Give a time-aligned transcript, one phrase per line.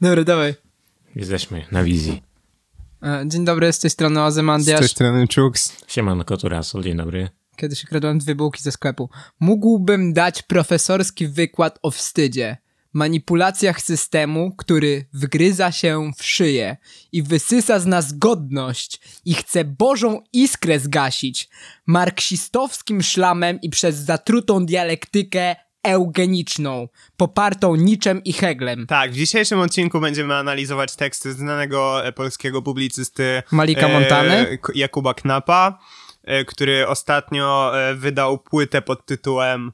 [0.00, 0.54] Dobra, dawaj.
[1.16, 2.22] Jesteśmy na wizji.
[3.02, 4.80] E, Dzień dobry, z tej strony Z Ozymandiasz.
[4.80, 5.72] tej strony Czuks.
[5.88, 7.28] Siemanko, to Rasol, dzień dobry.
[7.56, 9.10] Kiedyś kradłem dwie bułki ze sklepu.
[9.40, 12.56] Mógłbym dać profesorski wykład o wstydzie,
[12.92, 16.76] manipulacjach systemu, który wgryza się w szyję
[17.12, 21.48] i wysysa z nas godność i chce Bożą iskrę zgasić
[21.86, 28.86] marksistowskim szlamem i przez zatrutą dialektykę eugeniczną, popartą Niczem i Heglem.
[28.86, 34.58] Tak, w dzisiejszym odcinku będziemy analizować teksty znanego e, polskiego publicysty Malika Montany?
[34.62, 35.78] K- Jakuba Knapa,
[36.24, 39.72] e, który ostatnio e, wydał płytę pod tytułem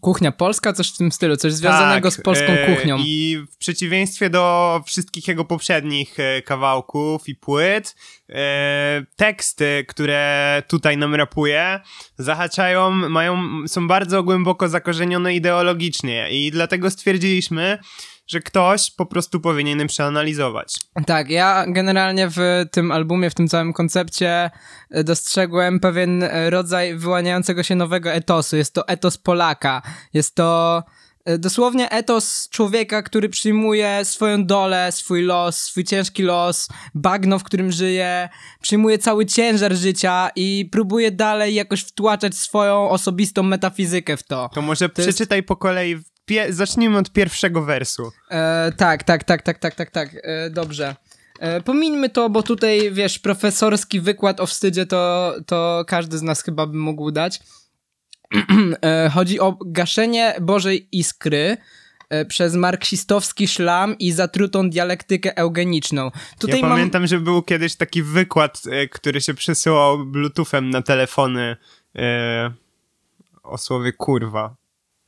[0.00, 2.98] Kuchnia polska, coś w tym stylu, coś związanego tak, z polską e, kuchnią.
[2.98, 7.96] I w przeciwieństwie do wszystkich jego poprzednich e, kawałków i płyt,
[8.28, 11.80] e, teksty, które tutaj nam rapuje,
[12.18, 17.78] zahaczają, mają, są bardzo głęboko zakorzenione ideologicznie i dlatego stwierdziliśmy,
[18.26, 20.74] że ktoś po prostu powinien je przeanalizować.
[21.06, 22.36] Tak, ja generalnie w
[22.72, 24.50] tym albumie, w tym całym koncepcie
[24.90, 28.56] e, dostrzegłem pewien e, rodzaj wyłaniającego się nowego etosu.
[28.56, 29.82] Jest to etos Polaka.
[30.14, 30.82] Jest to
[31.24, 37.44] e, dosłownie etos człowieka, który przyjmuje swoją dolę, swój los, swój ciężki los, bagno, w
[37.44, 38.28] którym żyje,
[38.60, 44.50] przyjmuje cały ciężar życia i próbuje dalej jakoś wtłaczać swoją osobistą metafizykę w to.
[44.54, 45.96] To może To jest- przeczytaj po kolei,
[46.26, 48.12] pie- zacznijmy od pierwszego wersu.
[48.30, 50.08] E, tak, tak, tak, tak, tak, tak, tak.
[50.22, 50.96] E, dobrze.
[51.40, 56.42] E, pomińmy to, bo tutaj, wiesz, profesorski wykład o wstydzie to, to każdy z nas
[56.42, 57.40] chyba by mógł dać.
[58.82, 61.56] e, chodzi o gaszenie Bożej Iskry
[62.08, 66.10] e, przez marksistowski szlam i zatrutą dialektykę eugeniczną.
[66.38, 66.76] Tutaj ja mam...
[66.76, 71.56] pamiętam, że był kiedyś taki wykład, e, który się przesyłał bluetoothem na telefony
[73.42, 74.56] o słowie kurwa.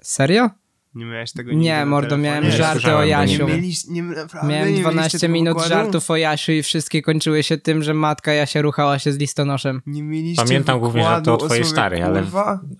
[0.02, 0.50] Serio?
[0.98, 3.46] Nie miałeś tego Nie, mordo, miałem Nie, żarty o Jasiu.
[3.46, 5.68] Nie mieliście, nie, naprawdę, Miałem nie mieliście 12 tego minut wykładu?
[5.68, 9.82] żartów o Jasiu i wszystkie kończyły się tym, że matka Jasia ruchała się z listonoszem.
[9.86, 12.26] Nie mieliście Pamiętam głównie, że to wykładu o twojej starej, ale,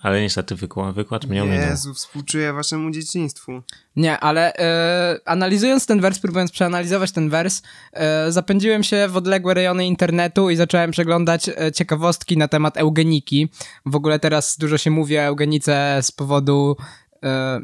[0.03, 1.70] ale niestety wykład, wykład mnie ominął.
[1.70, 3.62] Jezu, współczuję waszemu dzieciństwu.
[3.97, 9.54] Nie, ale e, analizując ten wers, próbując przeanalizować ten wers, e, zapędziłem się w odległe
[9.54, 13.48] rejony internetu i zacząłem przeglądać e, ciekawostki na temat eugeniki.
[13.87, 16.76] W ogóle teraz dużo się mówi o eugenice z powodu.
[17.24, 17.60] E,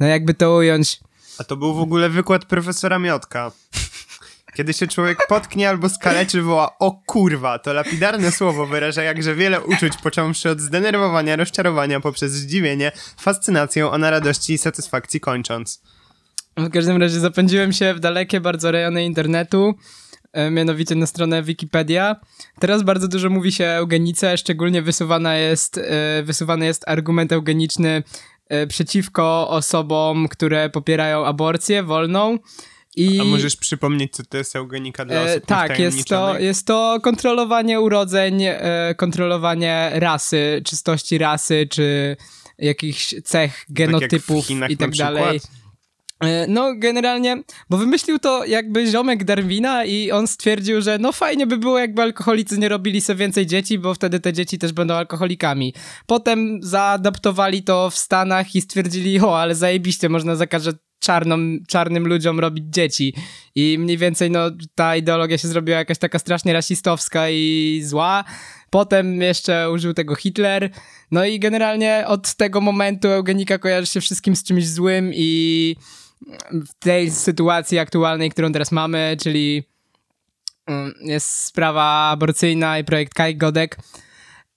[0.00, 1.00] no, jakby to ująć.
[1.38, 3.52] A to był w ogóle wykład profesora Miotka.
[4.54, 9.60] Kiedy się człowiek potknie albo skaleczy, woła o kurwa, to lapidarne słowo wyraża jakże wiele
[9.60, 15.82] uczuć, począwszy od zdenerwowania, rozczarowania poprzez zdziwienie, fascynację, a na radości i satysfakcji kończąc.
[16.56, 19.74] W każdym razie zapędziłem się w dalekie bardzo rejony internetu,
[20.50, 22.16] mianowicie na stronę Wikipedia.
[22.58, 28.02] Teraz bardzo dużo mówi się o eugenice, szczególnie wysuwana jest, e, wysuwany jest argument eugeniczny
[28.48, 32.38] e, przeciwko osobom, które popierają aborcję wolną.
[32.96, 36.66] I, A możesz przypomnieć, co to jest eugenika dla e, osób tak, jest to, jest
[36.66, 42.16] to kontrolowanie urodzeń, e, kontrolowanie rasy, czystości rasy, czy
[42.58, 45.38] jakichś cech, Tak genotypów Chinach i tak dalej.
[45.38, 45.59] przykład?
[46.20, 51.46] E, No, generalnie, bo wymyślił to jakby ziomek Darwina i on stwierdził, że no fajnie
[51.46, 54.94] by było, jakby alkoholicy nie robili sobie więcej dzieci, bo wtedy te dzieci też będą
[54.94, 55.74] alkoholikami.
[56.06, 61.38] Potem zaadaptowali to w Stanach i stwierdzili, o, ale zajebiście, można zakazać czarną,
[61.68, 63.14] czarnym ludziom robić dzieci.
[63.54, 64.40] I mniej więcej, no,
[64.74, 68.24] ta ideologia się zrobiła jakaś taka strasznie rasistowska i zła.
[68.70, 70.70] Potem jeszcze użył tego Hitler.
[71.10, 75.76] No i generalnie od tego momentu eugenika kojarzy się wszystkim z czymś złym i
[76.52, 79.62] w tej sytuacji aktualnej, którą teraz mamy, czyli
[80.66, 83.78] mm, jest sprawa aborcyjna i projekt Kaj Godek,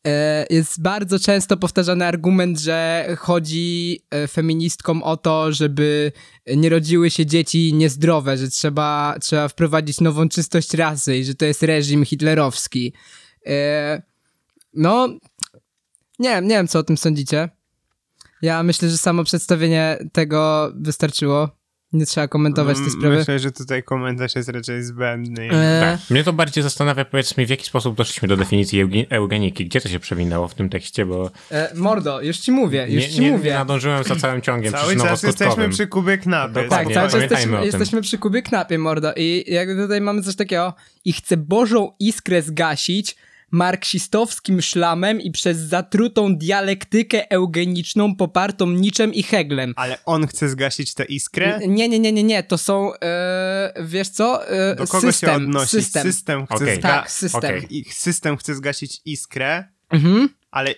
[0.07, 6.12] e, jest bardzo często powtarzany argument, że chodzi e, feministkom o to, żeby
[6.56, 11.46] nie rodziły się dzieci niezdrowe, że trzeba, trzeba wprowadzić nową czystość rasy i że to
[11.46, 12.94] jest reżim hitlerowski.
[13.46, 14.02] E,
[14.73, 15.07] No,
[16.19, 17.50] nie wiem, nie wiem, co o tym sądzicie.
[18.41, 21.49] Ja myślę, że samo przedstawienie tego wystarczyło.
[21.93, 23.17] Nie trzeba komentować tej sprawy.
[23.17, 25.49] Myślę, że tutaj komentarz jest raczej zbędny.
[25.51, 26.09] E, Tak.
[26.09, 29.66] Mnie to bardziej zastanawia, powiedz mi, w jaki sposób doszliśmy do definicji euge- eugeniki.
[29.66, 33.09] Gdzie to się przewinęło w tym tekście, bo e, mordo, już ci mówię, już nie,
[33.09, 33.49] ci nie, mówię.
[33.51, 36.53] nie nadążyłem za całym ciągiem Cały czas jesteśmy przy kubie knapy.
[36.53, 36.93] Dokładnie.
[36.95, 39.13] tak, cały czas jesteśmy, jesteśmy przy kubie knapie, mordo.
[39.16, 40.73] I jakby tutaj mamy coś takiego.
[41.05, 43.16] I chce Bożą iskrę zgasić
[43.53, 49.73] marksistowskim szlamem i przez zatrutą dialektykę eugeniczną popartą Niczem i Heglem.
[49.76, 51.59] Ale on chce zgasić tę iskrę?
[51.67, 55.35] Nie, nie, nie, nie, nie, to są, e, wiesz co, e, Do kogo system, się
[55.35, 55.70] odnosi?
[55.70, 56.03] system.
[56.03, 57.55] System chce zga- Tak, system.
[57.70, 60.29] Ich system chce zgasić iskrę, Mhm.
[60.52, 60.76] ale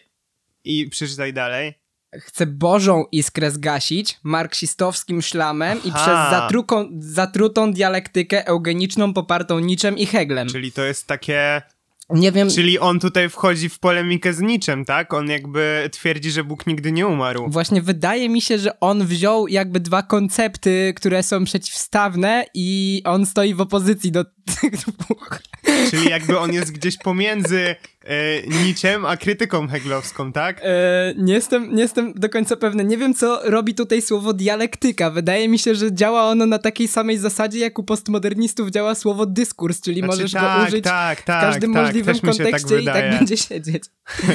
[0.63, 1.73] i przeczytaj dalej.
[2.19, 5.97] chce Bożą iskrę zgasić marksistowskim szlamem i Aha.
[6.05, 10.47] przez zatruką, zatrutą dialektykę eugeniczną popartą Niczem i Heglem.
[10.49, 11.61] Czyli to jest takie...
[12.09, 15.13] Nie wiem, Czyli on tutaj wchodzi w polemikę z niczym, tak?
[15.13, 17.49] On jakby twierdzi, że Bóg nigdy nie umarł.
[17.49, 23.25] Właśnie wydaje mi się, że on wziął jakby dwa koncepty, które są przeciwstawne i on
[23.25, 24.25] stoi w opozycji do
[24.61, 25.39] tych dwóch.
[25.89, 30.61] Czyli jakby on jest gdzieś pomiędzy e, niczym a krytyką heglowską, tak?
[30.63, 32.85] E, nie, jestem, nie jestem do końca pewny.
[32.85, 35.09] Nie wiem, co robi tutaj słowo dialektyka.
[35.09, 39.25] Wydaje mi się, że działa ono na takiej samej zasadzie, jak u postmodernistów działa słowo
[39.25, 42.27] dyskurs, czyli Znaczy, możesz tak, go użyć tak, w tak, każdym tak, możliwym mi się
[42.27, 43.83] tak kontekście i tak będzie siedzieć.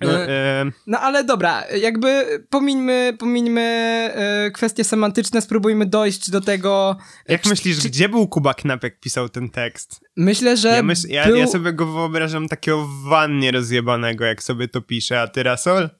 [0.00, 3.60] No, e, No ale dobra, jakby pomińmy, pomińmy
[4.14, 6.96] e, kwestie semantyczne, spróbujmy dojść do tego.
[7.28, 10.00] jak czy- myślisz, czy- gdzie był Kuba Knap, jak pisał ten tekst?
[10.16, 10.68] Myślę, że.
[10.68, 11.36] Ja, myśl, ja, był...
[11.36, 15.90] ja sobie go wyobrażam takiego w wannie rozjebanego, jak sobie to pisze, a ty Rasol?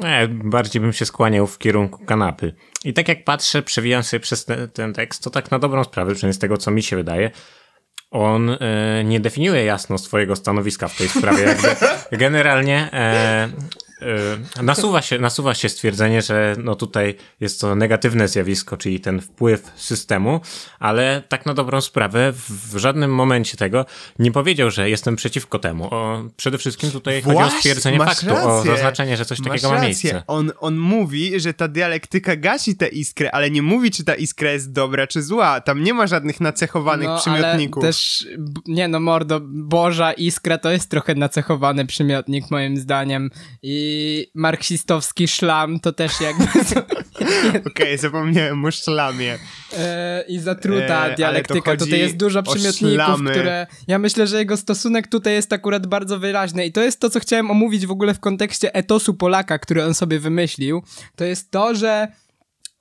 [0.00, 2.54] Nie, bardziej bym się skłaniał w kierunku kanapy.
[2.84, 6.14] I tak jak patrzę, przewijam sobie przez te, ten tekst, to tak na dobrą sprawę,
[6.14, 7.30] przynajmniej z tego, co mi się wydaje,
[8.10, 11.42] on e, nie definiuje jasno swojego stanowiska w tej sprawie.
[11.42, 11.68] Jakby
[12.16, 13.48] generalnie e,
[14.62, 19.72] nasuwa, się, nasuwa się stwierdzenie, że no tutaj jest to negatywne zjawisko, czyli ten wpływ
[19.76, 20.40] systemu,
[20.78, 23.86] ale tak na dobrą sprawę w, żadnym momencie tego
[24.18, 25.88] nie powiedział, że jestem przeciwko temu.
[25.90, 28.72] O, przede wszystkim tutaj chodzi o Właśnie, stwierdzenie faktu, o rację.
[28.72, 30.22] zaznaczenie, że coś Masz takiego ma miejsce.
[30.26, 34.50] On, on mówi, że ta dialektyka gasi tę iskrę, ale nie mówi, czy ta iskra
[34.50, 35.60] jest dobra, czy zła.
[35.60, 37.82] Tam nie ma żadnych nacechowanych no, przymiotników.
[37.84, 38.26] Ale też,
[38.66, 43.30] nie no, mordo, Boża Iskra to jest trochę nacechowany przymiotnik, moim zdaniem.
[43.62, 43.87] I
[44.34, 46.44] marksistowski szlam to też jakby.
[47.70, 49.38] Okej, zapomniałem o szlamie.
[49.78, 51.70] E, I E, zatruta to dialektyka.
[51.70, 53.66] chodzi Tutaj jest dużo przymiotników, które.
[53.88, 56.66] Ja myślę, że jego stosunek tutaj jest akurat bardzo wyraźny.
[56.66, 59.94] I to jest to, co chciałem omówić w ogóle w kontekście etosu Polaka, który on
[59.94, 60.82] sobie wymyślił.
[61.16, 62.08] To jest to, że.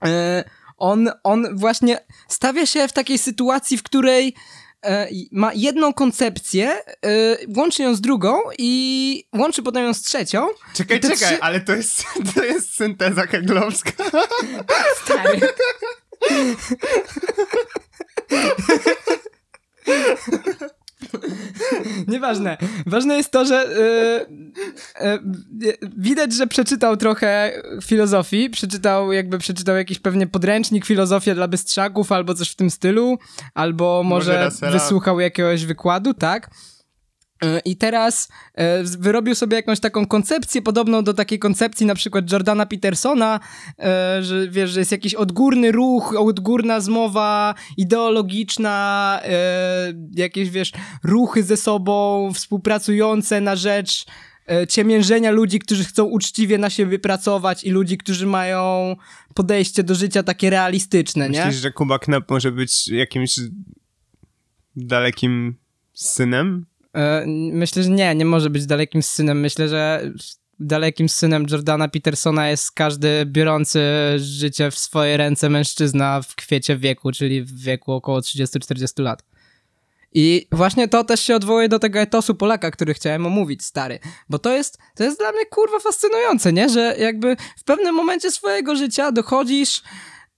[0.06, 0.44] E,
[0.78, 4.34] on, on właśnie stawia się w takiej sytuacji, w której e,
[5.32, 6.70] ma jedną koncepcję,
[7.06, 10.48] e, łączy ją z drugą i łączy potem ją z trzecią.
[10.74, 12.04] Czekaj, czekaj, trzy- ale to jest,
[12.36, 13.92] to jest synteza heglowska.
[15.04, 15.40] Stary.
[22.08, 22.58] Nieważne.
[22.86, 25.20] Ważne jest to, że e, e,
[25.98, 27.52] widać, że przeczytał trochę
[27.84, 33.18] filozofii, przeczytał jakby przeczytał jakiś pewnie podręcznik filozofię dla bystrzaków albo coś w tym stylu,
[33.54, 36.50] albo Może może, wysłuchał jakiegoś wykładu, tak?
[37.44, 42.32] E, I teraz e, wyrobił sobie jakąś taką koncepcję podobną do takiej koncepcji na przykład
[42.32, 43.40] Jordana Petersona,
[43.80, 49.22] e, że wiesz, że jest jakiś odgórny ruch, odgórna zmowa ideologiczna,
[50.16, 50.72] jakieś wiesz,
[51.04, 54.06] ruchy ze sobą współpracujące na rzecz
[54.70, 58.96] ciemiężenia ludzi, którzy chcą uczciwie na siebie pracować i ludzi, którzy mają
[59.34, 61.46] podejście do życia takie realistyczne, nie?
[61.46, 63.40] Myślisz, że Kuba Knap może być jakimś
[64.76, 65.56] dalekim
[65.94, 66.66] synem?
[66.94, 69.40] E, Myślę, że nie, nie może być dalekim synem.
[69.40, 70.12] Myślę, że
[70.60, 73.82] dalekim synem Jordana Petersona jest każdy biorący
[74.18, 79.24] życie w swoje ręce mężczyzna w kwiecie wieku, czyli w wieku około 30-40 lat.
[80.14, 84.00] I właśnie to też się odwołuje do tego etosu Polaka, który chciałem omówić, stary.
[84.30, 86.70] Bo to jest, to jest dla mnie kurwa fascynujące, nie?
[86.70, 89.82] Że jakby w pewnym momencie swojego życia dochodzisz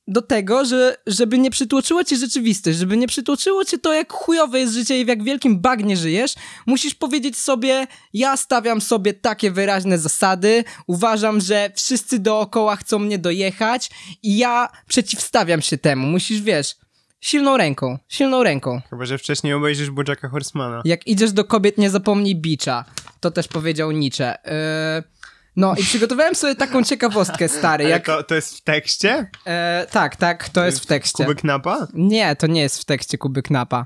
[0.10, 4.60] do tego, że żeby nie przytłoczyło cię rzeczywistość, żeby nie przytłoczyło cię to, jak chujowe
[4.60, 6.34] jest życie i w jak wielkim bagnie żyjesz,
[6.66, 13.18] musisz powiedzieć sobie, ja stawiam sobie takie wyraźne zasady, uważam, że wszyscy dookoła chcą mnie
[13.18, 13.90] dojechać
[14.24, 16.08] i ja przeciwstawiam się temu.
[16.08, 16.76] Musisz, wiesz,
[17.22, 18.82] silną ręką, silną ręką.
[18.90, 20.82] Chyba, że wcześniej obejrzysz Bojacka Horsemana.
[20.86, 22.86] Jak idziesz do kobiet, nie zapomnij bicza.
[23.20, 24.38] To też powiedział Nietzsche.
[24.46, 25.19] Yy,
[25.60, 27.84] no i przygotowałem sobie taką ciekawostkę, stary.
[27.84, 29.30] Jak, to, to jest w tekście?
[29.46, 31.24] e, tak, tak, to jest w tekście.
[31.24, 31.88] Kuby Knapa?
[31.94, 33.86] Nie, to nie jest w tekście Kuby Knapa.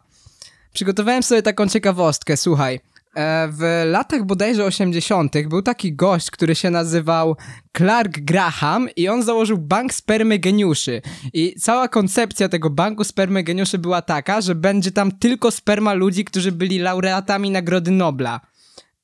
[0.73, 2.79] Przygotowałem sobie taką ciekawostkę, słuchaj.
[3.15, 5.47] E, w latach bodajże 80.
[5.47, 7.35] był taki gość, który się nazywał
[7.77, 11.01] Clark Graham i on założył bank spermy geniuszy.
[11.33, 16.25] I cała koncepcja tego banku spermy geniuszy była taka, że będzie tam tylko sperma ludzi,
[16.25, 18.39] którzy byli laureatami Nagrody Nobla.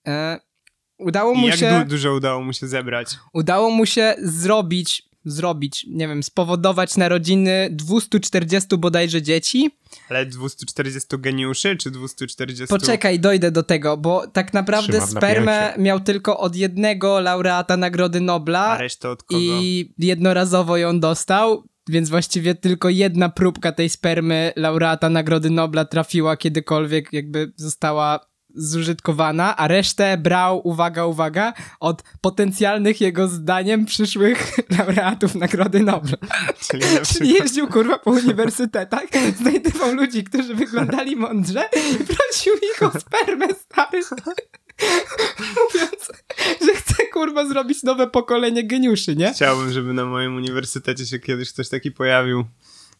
[0.07, 0.48] E,
[0.99, 1.79] udało I mu jak się...
[1.83, 3.17] du- dużo udało mu się zebrać?
[3.33, 9.71] Udało mu się zrobić, zrobić, nie wiem, spowodować narodziny 240 bodajże dzieci.
[10.09, 12.67] Ale 240 geniuszy, czy 240...
[12.67, 15.81] Poczekaj, dojdę do tego, bo tak naprawdę Trzymam spermę napięciu.
[15.81, 19.39] miał tylko od jednego laureata Nagrody A Nobla resztę od kogo?
[19.41, 26.37] i jednorazowo ją dostał, więc właściwie tylko jedna próbka tej spermy laureata Nagrody Nobla trafiła
[26.37, 28.19] kiedykolwiek, jakby została
[28.55, 36.17] zużytkowana, a resztę brał, uwaga, uwaga, od potencjalnych jego zdaniem przyszłych laureatów Nagrody Nobla.
[36.71, 39.03] Czyli na Czyli jeździł kurwa po uniwersytetach,
[39.41, 44.01] znajdywał ludzi, którzy wyglądali mądrze i prosił ich o spermę, stary.
[45.39, 46.11] Mówiąc,
[46.65, 49.33] że chce kurwa zrobić nowe pokolenie geniuszy, nie?
[49.33, 52.45] Chciałbym, żeby na moim uniwersytecie się kiedyś ktoś taki pojawił.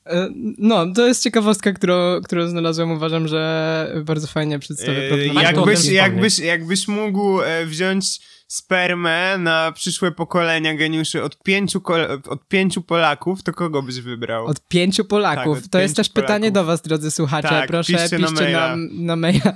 [0.10, 2.92] E, No, to jest ciekawostka, którą, którą znalazłem.
[2.92, 5.42] Uważam, że bardzo fajnie przedstawia E, problematykę.
[5.58, 11.82] Jakbyś, jakbyś, jakbyś mógł e, wziąć spermę na przyszłe pokolenia geniuszy od pięciu,
[12.30, 14.46] od pięciu Polaków, to kogo byś wybrał?
[14.46, 15.58] Od pięciu Polaków.
[15.58, 16.54] Tak, od to jest pięciu też pytanie Polaków.
[16.54, 17.50] do was, drodzy słuchacze.
[17.50, 18.70] Tak, Proszę, piszcie piszcie, na maila.
[18.70, 19.54] nam na maila.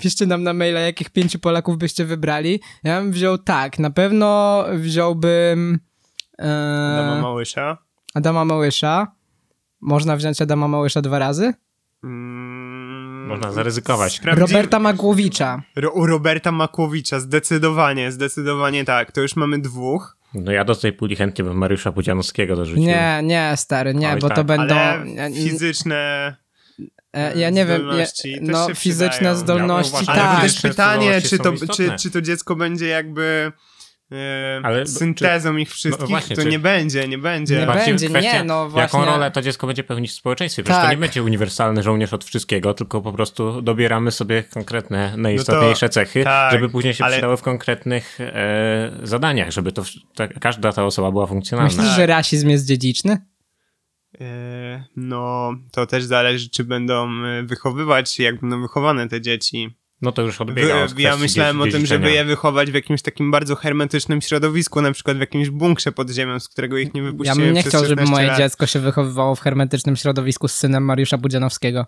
[0.00, 2.60] Piszcie nam na maila, jakich pięciu Polaków byście wybrali.
[2.84, 5.78] Ja bym wziął tak, na pewno wziąłbym
[6.38, 6.44] e,
[6.98, 7.78] Adama Małysza.
[8.14, 9.12] Adama Małysza.
[9.84, 11.54] Można wziąć Adama Małysza dwa razy?
[12.04, 14.20] Mm, Można zaryzykować.
[14.20, 15.62] sprawdzi- Roberta Magłowicza.
[15.76, 19.12] Ro- u Roberta Makłowicza, zdecydowanie, zdecydowanie tak.
[19.12, 20.16] To już mamy dwóch.
[20.34, 22.82] No ja do tej puli chętnie bym Mariusza Pudzianowskiego dorzucił.
[22.84, 24.74] Nie, nie, stary, nie, Oj, bo tak, to będą...
[24.74, 26.36] Ale fizyczne
[27.12, 28.06] E, ja nie wiem, ja,
[28.40, 29.36] no fizyczne przydają.
[29.36, 30.36] zdolności, Ja Ale tak.
[30.36, 33.52] to też pytanie, czy to, czy, czy to dziecko będzie jakby
[34.62, 37.58] Ale- syntezą ich wszystkich, właśnie, to czy- nie będzie, nie będzie.
[37.60, 38.98] Nie Bardziej będzie, kwestia, nie, no właśnie.
[39.00, 40.62] Jaką rolę to dziecko będzie pełnić w społeczeństwie?
[40.62, 40.86] Przecież Tak.
[40.86, 46.24] to nie będzie uniwersalny żołnierz od wszystkiego, tylko po prostu dobieramy sobie konkretne, najistotniejsze cechy,
[46.24, 49.82] tak, żeby później się ale- przydały w konkretnych e, zadaniach, żeby to
[50.14, 51.68] ta, każda ta osoba była funkcjonalna.
[51.68, 51.96] Myślisz, Tak.
[51.96, 53.18] że rasizm jest dziedziczny?
[54.20, 59.76] E, no, to też zależy, czy będą e, wychowywać, jak będą wychowane te dzieci.
[60.04, 63.30] No to już odbiega od ja myślałem o tym, żeby je wychować w jakimś takim
[63.30, 67.10] bardzo hermetycznym środowisku, na przykład w jakimś bunkrze pod ziemią, z którego ich nie Ja
[67.10, 68.38] wypuściłem bym nie chciał, żeby 16 moje lat.
[68.38, 71.86] dziecko się wychowywało w hermetycznym środowisku z synem Mariusza Budzianowskiego.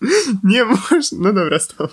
[0.44, 1.92] Nie możesz, no dobra, stop.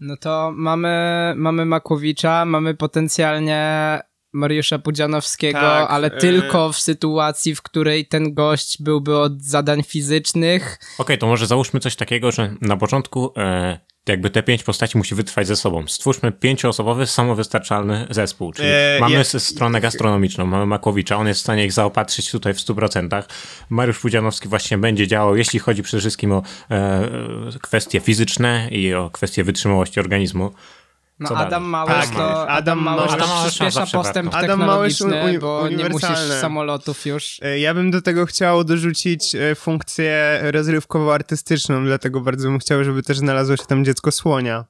[0.00, 4.00] No to mamy, mamy Makłowicza, mamy potencjalnie
[4.32, 9.82] Mariusza Pudzianowskiego, Tak, ale e- tylko w sytuacji, w której ten gość byłby od zadań
[9.82, 10.78] fizycznych.
[10.98, 13.78] Okej, to może załóżmy coś takiego, że na początku e,
[14.08, 15.86] jakby te pięć postaci musi wytrwać ze sobą.
[15.86, 21.42] Stwórzmy pięcioosobowy, samowystarczalny zespół, czyli E, mamy s- stronę gastronomiczną, mamy Makłowicza, on jest w
[21.42, 23.22] stanie ich zaopatrzyć tutaj w 100%.
[23.70, 27.08] Mariusz Pudzianowski właśnie będzie działał, jeśli chodzi przede wszystkim o e,
[27.62, 30.50] kwestie fizyczne i o kwestie wytrzymałości organizmu.
[31.20, 31.68] No Adam dalej?
[31.68, 34.44] Małysz Tak, to Adam Małysz Adam Małysz przyspiesza postęp warto.
[34.44, 37.40] Adam Małysz technologiczny, uni- bo nie musisz samolotów już.
[37.42, 43.02] E, Ja bym do tego chciał dorzucić e, funkcję rozrywkowo-artystyczną, dlatego bardzo bym chciał, żeby
[43.02, 44.64] też znalazło się tam dziecko słonia.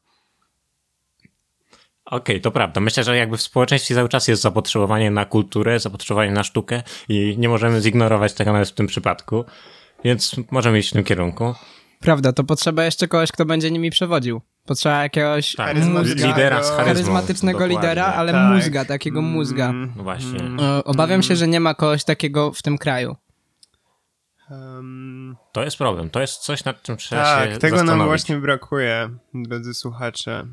[2.04, 2.80] Okej, to prawda.
[2.80, 7.34] Myślę, że jakby w społeczeństwie cały czas jest zapotrzebowanie na kulturę, zapotrzebowanie na sztukę i
[7.38, 9.44] nie możemy zignorować tego nawet w tym przypadku.
[10.04, 11.54] Więc możemy iść w tym kierunku.
[12.00, 14.40] Prawda, to potrzeba jeszcze kogoś, kto będzie nimi przewodził.
[14.68, 17.76] Potrzeba jakiegoś Tak, Charyzmatycznego- lidera z charyzmatycznego Dokładnie.
[17.76, 18.52] lidera, ale Tak.
[18.52, 19.68] mózga, takiego mózga.
[19.68, 20.40] Mm, No właśnie.
[20.60, 23.16] E, Obawiam się, że nie ma kogoś takiego w tym kraju.
[25.52, 26.10] To jest problem.
[26.10, 30.46] To jest coś, nad czym trzeba tak, się tego nam właśnie brakuje, drodzy słuchacze.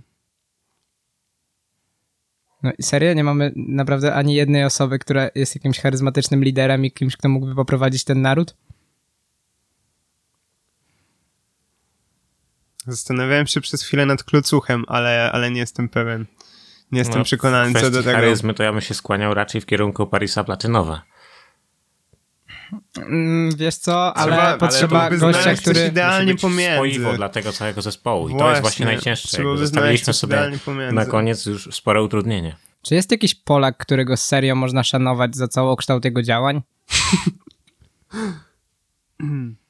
[2.64, 6.92] No i serio, nie mamy naprawdę ani jednej osoby, która jest jakimś charyzmatycznym liderem i
[6.92, 8.56] kimś, kto mógłby poprowadzić ten naród?
[12.88, 16.26] Zastanawiałem się przez chwilę nad klocuchem, ale, ale nie jestem pewien.
[16.92, 18.12] Nie jestem No, przekonany co do tego.
[18.16, 21.02] charyzmy to ja bym się skłaniał raczej w kierunku Parisa Platynowa.
[22.98, 25.86] Mm, wiesz co, ale Trzeba- ale potrzeba byłby gościa, który...
[25.86, 26.76] idealnie Musi być pomiędzy.
[26.76, 28.30] spoiwo dla tego całego zespołu.
[28.30, 29.44] I to Właśnie, jest właśnie najcięższe.
[29.58, 30.52] Zostawiliśmy sobie
[30.92, 32.56] na koniec już spore utrudnienie.
[32.82, 36.62] Czy jest jakiś Polak, którego serio można szanować za całokształt jego działań?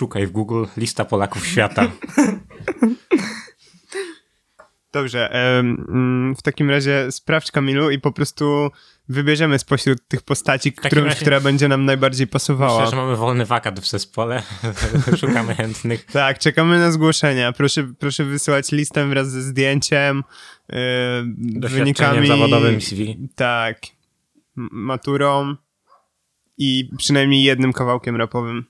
[0.00, 1.86] Szukaj w Google lista Polaków świata.
[4.92, 8.70] Dobrze, mm, w takim razie sprawdź Kamilu i po prostu
[9.08, 12.80] wybierzemy spośród tych postaci, którąś, razie- która będzie nam najbardziej pasowała.
[12.80, 14.42] Myślę, że mamy wolny wakat w zespole.
[15.20, 16.04] Szukamy chętnych.
[16.04, 17.52] Tak, czekamy na zgłoszenia.
[17.52, 20.24] Proszę, proszę wysyłać listę wraz ze zdjęciem,
[20.68, 20.76] yy,
[21.36, 22.28] Doświadczeniem wynikami.
[22.28, 23.28] zawodowym CV.
[23.34, 23.78] Tak,
[24.56, 25.56] maturą
[26.58, 28.69] i przynajmniej jednym kawałkiem rapowym.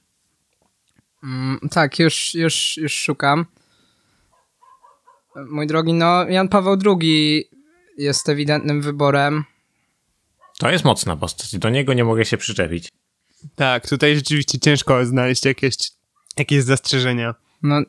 [1.22, 3.46] Mm, tak, już, już, już szukam.
[5.50, 7.50] Mój drogi, no Jan Paweł II
[7.98, 9.44] jest ewidentnym wyborem.
[10.58, 11.58] To jest mocna postać.
[11.58, 12.88] Do niego nie mogę się przyczepić.
[13.54, 15.74] Tak, tutaj rzeczywiście ciężko znaleźć jakieś,
[16.36, 17.34] jakieś zastrzeżenia.
[17.62, 17.80] No,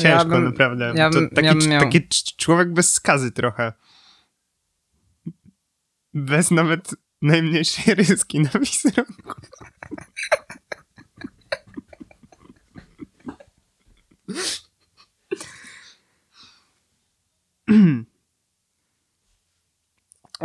[0.00, 0.92] Ciężko, bym- naprawdę.
[0.96, 3.72] ja to bym- taki, ja bym miał- taki cz- człowiek bez skazy trochę.
[6.14, 6.90] Bez nawet
[7.22, 9.40] najmniejszej ryski na wizerunku.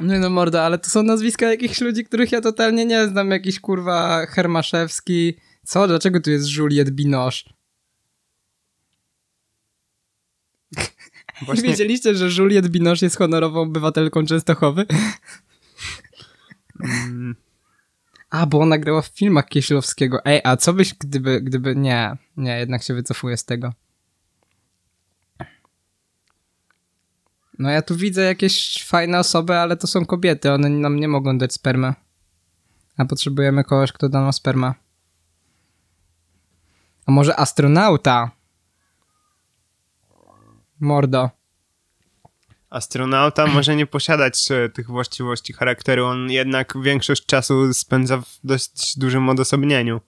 [0.10, 3.32] Nie no morda, ale to są nazwiska jakichś ludzi, których ja totalnie nie znam.
[3.32, 5.38] Jakiś kurwa Hermaszewski.
[5.66, 5.88] Co?
[5.88, 7.50] Dlaczego tu jest Juliette Binoche?
[11.42, 14.86] Właśnie, Wiedzieliście, że Juliette Binoche jest honorową obywatelką Częstochowy?
[16.84, 17.36] mm,
[18.30, 20.26] A, bo ona grała w filmach Kieślowskiego.
[20.26, 21.76] Ej, a co byś, gdyby, gdyby...
[21.76, 23.74] Nie, nie, jednak się wycofuję z tego.
[27.60, 31.38] No ja tu widzę jakieś fajne osoby, ale to są kobiety, one nam nie mogą
[31.38, 31.94] dać spermę.
[32.98, 34.74] A potrzebujemy kogoś, kto da nam spermę.
[37.06, 38.32] A może astronauta?
[40.80, 41.30] Mordo.
[42.70, 46.06] astronauta może nie posiadać e, tych właściwości charakteru.
[46.06, 50.02] On jednak większość czasu spędza w dość dużym odosobnieniu.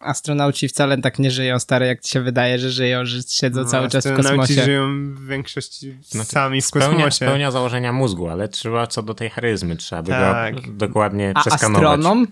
[0.00, 3.68] Astronauci wcale tak nie żyją, stare, jak ci się wydaje, że żyją, że siedzą No,
[3.68, 4.64] cały czas w astronauci kosmosie.
[4.64, 7.10] żyją w większości Znaczy, sami w spełnia, kosmosie.
[7.16, 10.54] spełnia założenia mózgu, ale trzeba co do tej charyzmy, trzeba by Tak.
[10.54, 11.84] go dokładnie A przeskanować.
[11.98, 12.26] astronom?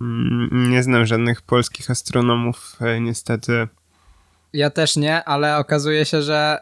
[0.00, 3.68] Mm, Nie znam żadnych polskich astronomów, e, niestety.
[4.52, 6.58] Ja też nie, ale okazuje się, że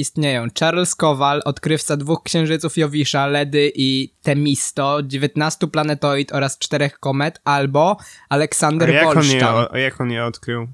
[0.00, 0.46] istnieją.
[0.60, 7.96] Charles Kowal, odkrywca dwóch księżyców Jowisza, Ledy i Temisto, 19 planetoid oraz czterech komet, albo
[8.28, 9.54] Aleksander jak on, je, Wolszczan.
[9.72, 10.68] o- jak on je odkrył?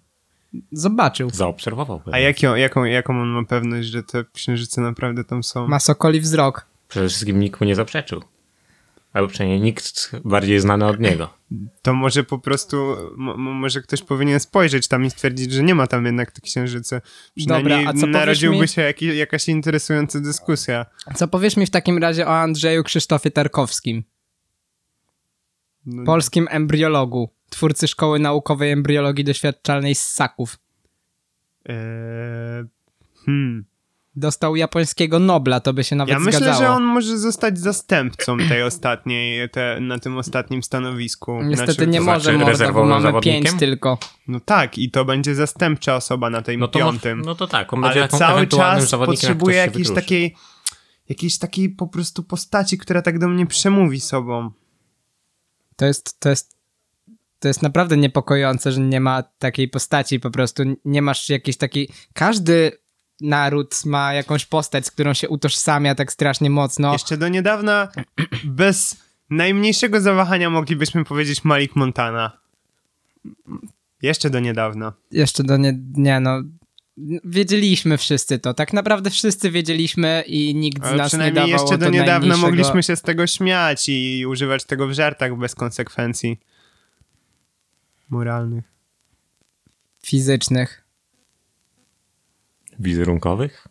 [0.73, 1.31] Zobaczył.
[1.31, 2.01] Zaobserwował.
[2.13, 5.69] A jaką, jaką, jaką on ma pewność, że te księżyce naprawdę tam są?
[5.69, 6.67] Ma sokoli wzrok.
[6.89, 8.23] Przede wszystkim nikt mu nie zaprzeczył.
[9.17, 11.35] Albo przynajmniej nikt bardziej znany od niego.
[11.83, 15.75] To może po prostu, mo- mo- może ktoś powinien spojrzeć tam i stwierdzić, że nie
[15.75, 17.01] ma tam jednak tych księżycy.
[17.37, 20.87] Przynajmniej Dobra, a co powiesz narodziłby mi- się jaki, jakaś interesująca dyskusja.
[21.15, 24.05] Co powiesz mi w takim razie o Andrzeju Krzysztofie Tarkowskim,
[25.87, 30.59] No, polskim embriologu, twórcy Szkoły Naukowej Embriologii Doświadczalnej z Saków.
[31.65, 31.75] eee,
[33.27, 33.65] hmm.
[34.19, 36.59] Dostał japońskiego Nobla, to by się nawet Ja myślę, zgadzało.
[36.59, 41.43] że on może zostać zastępcą tej ostatniej, te, na tym ostatnim stanowisku.
[41.43, 43.43] Niestety Znaczy, nie to może, znaczy morda, bo mamy zawodnikiem?
[43.45, 43.99] pięć tylko.
[44.29, 47.21] No tak, i to będzie zastępcza osoba na tym No to, może, piątym.
[47.21, 50.37] no to tak, on będzie ale cały czas jak potrzebuje się jakiejś takiej,
[51.09, 54.51] jakiejś takiej po prostu postaci, która tak do mnie przemówi sobą.
[55.77, 56.57] To jest, to jest,
[57.39, 60.63] to jest naprawdę niepokojące, że nie ma takiej postaci po prostu.
[60.85, 61.89] Nie masz jakiejś takiej...
[62.15, 62.73] Każdy
[63.21, 66.93] naród ma jakąś postać, z którą się utożsamia tak strasznie mocno.
[66.93, 67.89] Jeszcze do niedawna
[68.45, 68.97] bez
[69.31, 72.39] najmniejszego zawahania moglibyśmy powiedzieć Malik Montana.
[74.03, 74.93] Jeszcze do niedawna.
[75.11, 75.79] Jeszcze do nie...
[75.95, 76.43] Nie no...
[77.25, 78.55] Wiedzieliśmy wszyscy to.
[78.55, 82.47] Tak naprawdę wszyscy wiedzieliśmy i nikt z nas nie przynajmniej dawał jeszcze do niedawna najmniejszego
[82.47, 86.41] mogliśmy się z tego śmiać i używać tego w żartach bez konsekwencji
[88.11, 88.65] moralnych.
[90.05, 90.86] fizycznych.
[92.79, 93.69] Wizerunkowych?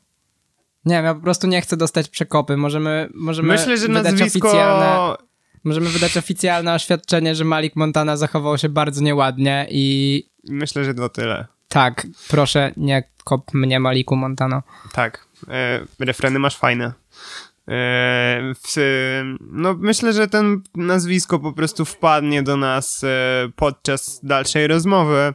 [0.86, 2.58] Nie wiem, ja po prostu nie chcę dostać przekopy.
[2.58, 4.48] Możemy, możemy Myślę, że wydać nazwisko...
[4.48, 5.16] oficjalne...
[5.64, 11.10] Możemy wydać oficjalne oświadczenie, że Malik Montana zachował się bardzo nieładnie i Myślę, że to
[11.10, 11.46] tyle.
[11.68, 14.64] tak, proszę, nie kop mnie Maliku Montano.
[14.94, 15.28] Tak.
[15.48, 16.86] E, refreny masz fajne.
[16.86, 16.94] E,
[18.68, 18.76] w,
[19.42, 23.08] no myślę, że ten nazwisko po prostu wpadnie do nas e,
[23.56, 25.34] podczas dalszej rozmowy.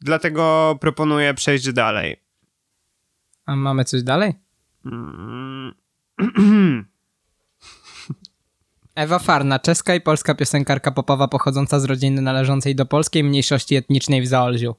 [0.00, 2.21] Dlatego proponuję przejść dalej.
[3.46, 4.34] A mamy coś dalej?
[4.86, 5.74] Mm,
[8.94, 14.22] Ewa Farna, czeska i polska piosenkarka popowa pochodząca z rodziny należącej do polskiej mniejszości etnicznej
[14.22, 14.74] w Zaolziu.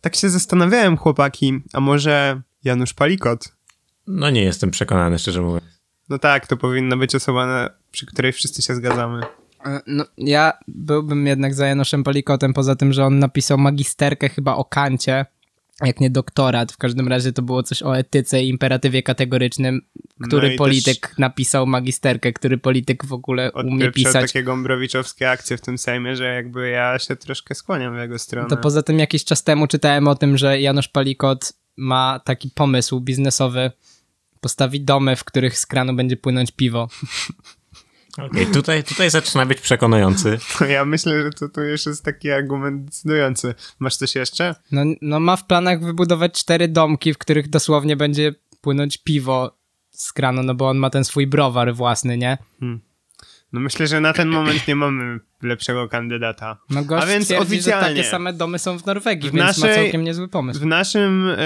[0.00, 3.52] tak się zastanawiałem, chłopaki, a może Janusz Palikot?
[4.06, 5.64] No nie jestem przekonany, szczerze mówiąc.
[6.08, 9.22] No tak, to powinna być osoba, na, przy której wszyscy się zgadzamy.
[9.66, 14.54] E, No, ja byłbym jednak za Januszem Polikotem, poza tym, że on napisał magisterkę chyba
[14.54, 15.26] o kancie,
[15.86, 16.72] jak nie doktorat.
[16.72, 19.80] W każdym razie to było coś o etyce i imperatywie kategorycznym,
[20.22, 24.32] który No polityk napisał magisterkę, który polityk w ogóle umie pisać.
[24.32, 28.48] takie gombrowiczowskie akcje w tym Sejmie, że jakby ja się troszkę skłaniam w jego stronę.
[28.48, 33.00] To poza tym jakiś czas temu czytałem o tym, że Janusz Palikot ma taki pomysł
[33.00, 33.72] biznesowy,
[34.40, 36.88] postawi domy, w których z kranu będzie płynąć piwo.
[38.18, 40.38] Okej, tutaj, tutaj zaczyna być przekonujący.
[40.58, 43.54] To ja myślę, że to, to już jest taki argument decydujący.
[43.78, 44.54] Masz coś jeszcze?
[44.72, 49.58] No, no ma w planach wybudować cztery domki, w których dosłownie będzie płynąć piwo
[49.90, 52.38] z kranu, no bo on ma ten swój browar własny, nie?
[53.52, 56.58] No myślę, że na ten moment nie mamy lepszego kandydata.
[56.70, 59.58] No gość A więc twierdzi, oficjalnie że takie same domy są w Norwegii, W więc
[59.58, 60.60] ma naszej- całkiem niezły pomysł.
[60.60, 61.36] w naszym, e,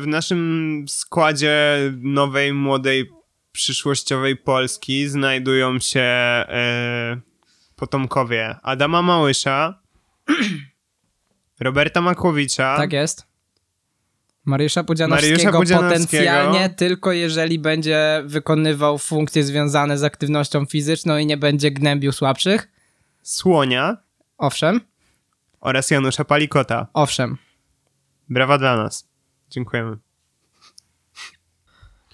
[0.00, 3.10] w naszym składzie nowej, młodej,
[3.52, 7.20] przyszłościowej Polski znajdują się e,
[7.76, 9.80] potomkowie Adama Małysza,
[11.60, 13.28] Roberta Makłowicza, Tak jest.
[14.44, 16.24] Mariusza Pudzianowskiego, Mariusza Pudzianowskiego.
[16.24, 22.68] potencjalnie tylko jeżeli będzie wykonywał funkcje związane z aktywnością fizyczną i nie będzie gnębił słabszych.
[23.22, 23.96] Słonia
[24.38, 24.80] Owszem,
[25.60, 26.86] oraz Janusza Palikota.
[26.92, 27.36] owszem.
[28.28, 29.08] Brawa dla nas.
[29.50, 29.96] Dziękujemy.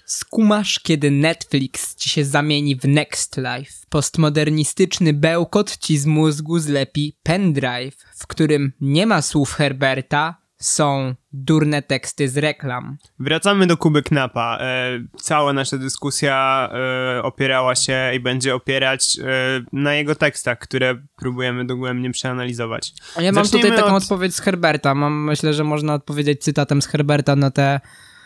[0.05, 3.71] Skumasz, kiedy Netflix ci się zamieni w Next Life.
[3.89, 11.81] Postmodernistyczny bełkot ci z mózgu zlepi pendrive, w którym nie ma słów Herberta, są durne
[11.81, 12.97] teksty z reklam.
[13.19, 14.57] Wracamy do Kuby Knapa.
[14.61, 16.69] E, cała nasza dyskusja
[17.17, 19.25] e, opierała się i będzie opierać e,
[19.73, 22.93] na jego tekstach, które próbujemy dogłębnie przeanalizować.
[23.15, 24.95] A Ja mam Zacznijmy tutaj taką od- odpowiedź z Herberta.
[24.95, 27.79] Mam, myślę, że można odpowiedzieć cytatem z Herberta na te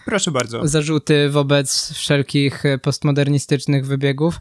[0.06, 0.68] Proszę bardzo.
[0.68, 4.40] zarzuty wobec wszelkich postmodernistycznych wybiegów.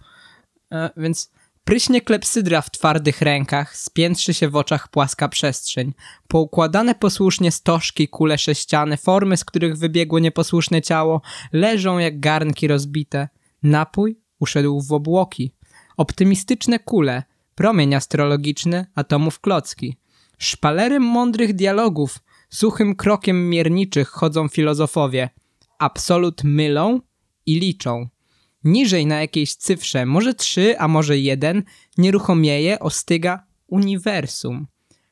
[0.73, 1.31] E, więc
[1.64, 5.94] pryśnie klepsydra w twardych rękach, spiętrzy się w oczach płaska przestrzeń.
[6.29, 13.29] Poukładane posłusznie stożki, kule sześciane, formy, z których wybiegło nieposłuszne ciało, leżą jak garnki rozbite.
[13.62, 15.55] Napój uszedł w obłoki.
[15.97, 17.23] Optymistyczne kule,
[17.55, 19.97] promień astrologiczny, atomów klocki.
[20.38, 22.18] Szpalerem mądrych dialogów,
[22.51, 25.29] suchym krokiem mierniczych chodzą filozofowie.
[25.79, 27.01] Absolut mylą
[27.47, 28.09] i liczą.
[28.64, 31.62] Niżej na jakiejś cyfrze, może trzy, a może jeden,
[31.99, 34.67] nieruchomieje ostyga uniwersum.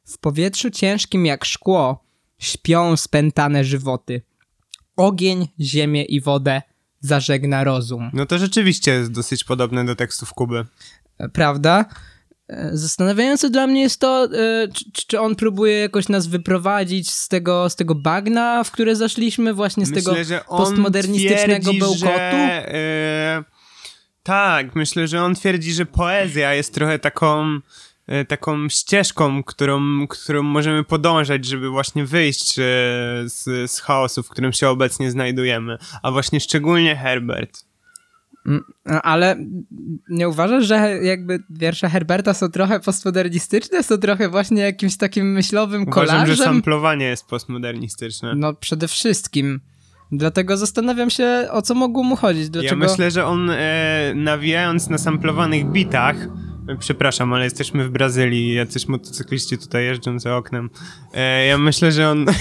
[0.05, 2.05] W powietrzu ciężkim jak szkło
[2.39, 4.23] śpią spętane żywoty.
[4.97, 6.63] Ogień, ziemię i wodę
[7.01, 8.11] zażegna rozum.
[8.13, 10.65] No to rzeczywiście jest dosyć podobne do tekstów Kuby.
[11.19, 11.85] E, Prawda?
[12.73, 17.71] Zastanawiające dla mnie jest to, e, czy, czy on próbuje jakoś nas wyprowadzić z tego,
[17.71, 22.07] z tego bagna, w które zaszliśmy, właśnie z tego myślę, że on postmodernistycznego twierdzi, bełkotu.
[22.07, 23.45] Że,
[24.23, 27.61] tak, myślę, że on twierdzi, że poezja jest trochę taką
[28.07, 32.63] e, taką ścieżką, którą, którą możemy podążać, żeby właśnie wyjść e,
[33.25, 35.79] z, z chaosu, w którym się obecnie znajdujemy.
[36.03, 37.65] A właśnie szczególnie Herbert.
[38.47, 38.65] Mm,
[39.03, 39.37] Ale
[40.09, 43.83] nie uważasz, że jakby wiersze Herberta są trochę postmodernistyczne?
[43.83, 48.35] Są trochę właśnie jakimś takim myślowym Uważam, że samplowanie jest postmodernistyczne.
[48.35, 49.61] No przede wszystkim.
[50.13, 52.51] Dlatego zastanawiam się, o co mogło mu chodzić.
[52.51, 52.85] Dlaczego...
[52.85, 56.17] Ja myślę, że on e, nawijając na samplowanych bitach,
[56.69, 60.71] e, przepraszam, ale jesteśmy w Brazylii, jacyś motocykliści tutaj jeżdżą za oknem.
[61.15, 62.27] E, ja myślę, że on...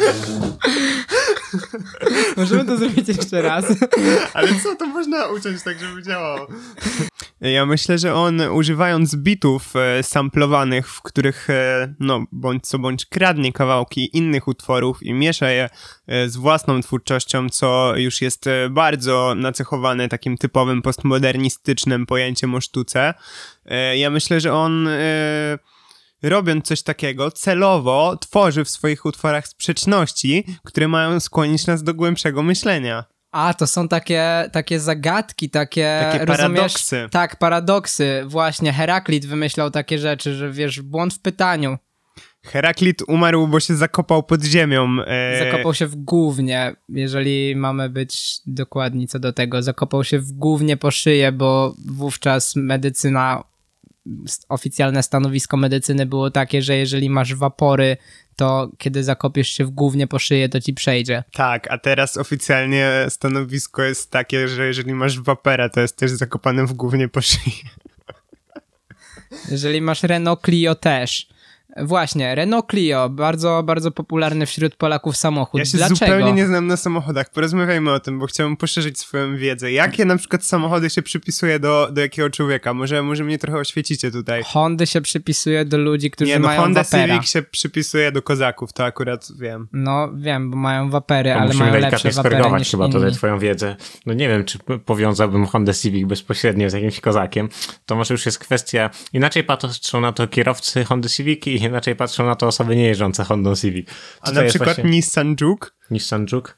[2.36, 3.64] Możemy to zrobić jeszcze raz.
[4.34, 6.46] Ale co to można uciąć tak, żeby działało?
[7.40, 13.06] Ja myślę, że on używając bitów e, samplowanych, w których e, no bądź co bądź
[13.06, 15.68] kradnie kawałki innych utworów i miesza je
[16.06, 22.60] e, z własną twórczością, co już jest e, bardzo nacechowane takim typowym postmodernistycznym pojęciem o
[22.60, 23.14] sztuce.
[23.66, 25.58] E, ja myślę, że on e,
[26.22, 32.42] robiąc coś takiego, celowo tworzy w swoich utworach sprzeczności, które mają skłonić nas do głębszego
[32.42, 33.04] myślenia.
[33.32, 35.98] A, to są takie, takie zagadki, takie...
[36.12, 37.06] Takie paradoksy.
[37.10, 38.22] Tak, paradoksy.
[38.26, 41.78] Właśnie, Heraklit wymyślał takie rzeczy, że wiesz, błąd w pytaniu.
[42.44, 44.88] Heraklit umarł, bo się zakopał pod ziemią.
[45.06, 49.62] E, Zakopał się w gównie, jeżeli mamy być dokładni co do tego.
[49.62, 53.44] Zakopał się w gównie po szyję, bo wówczas medycyna,
[54.48, 57.96] oficjalne stanowisko medycyny było takie, że jeżeli masz wapory,
[58.36, 61.24] to kiedy zakopiesz się w gównie po szyję, to ci przejdzie.
[61.32, 66.66] Tak, a teraz oficjalnie stanowisko jest takie, że jeżeli masz wapera, to jest też zakopany
[66.66, 67.52] w głównie po szyi.
[69.50, 71.28] Jeżeli masz Renault Clio też.
[71.76, 75.58] Właśnie, Renault Clio, bardzo, bardzo popularny wśród Polaków samochód.
[75.58, 75.96] Ja się Dlaczego?
[75.96, 77.30] zupełnie nie znam na samochodach.
[77.30, 79.72] Porozmawiajmy o tym, bo chciałbym poszerzyć swoją wiedzę.
[79.72, 82.74] Jakie na przykład samochody się przypisuje do, do jakiego człowieka?
[82.74, 84.42] Może, może mnie trochę oświecicie tutaj.
[84.46, 87.14] Hondy się przypisuje do ludzi, którzy Nie, no mają Honda wapera.
[87.14, 89.68] Civic się przypisuje do kozaków, to akurat wiem.
[89.72, 92.92] No wiem, bo mają wapery, To ale mają lepsze wapery niż chyba inni.
[92.94, 93.76] tutaj twoją wiedzę.
[94.06, 97.48] No nie wiem, czy powiązałbym Honda Civic bezpośrednio z jakimś kozakiem.
[97.86, 98.90] To może już jest kwestia...
[99.12, 103.24] Inaczej patrzą na to kierowcy Honda Civic i inaczej patrzą na to osoby nie jeżdżące
[103.24, 103.88] Hondą Civic.
[104.20, 105.68] A Tutaj na jest przykład właśnie Nissan Juke?
[105.90, 106.52] Nissan Juke.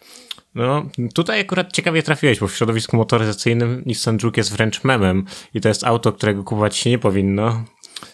[0.55, 5.61] No, tutaj akurat ciekawie trafiłeś, bo w środowisku motoryzacyjnym Nissan Juke jest wręcz memem i
[5.61, 7.65] to jest auto, którego kupować się nie powinno.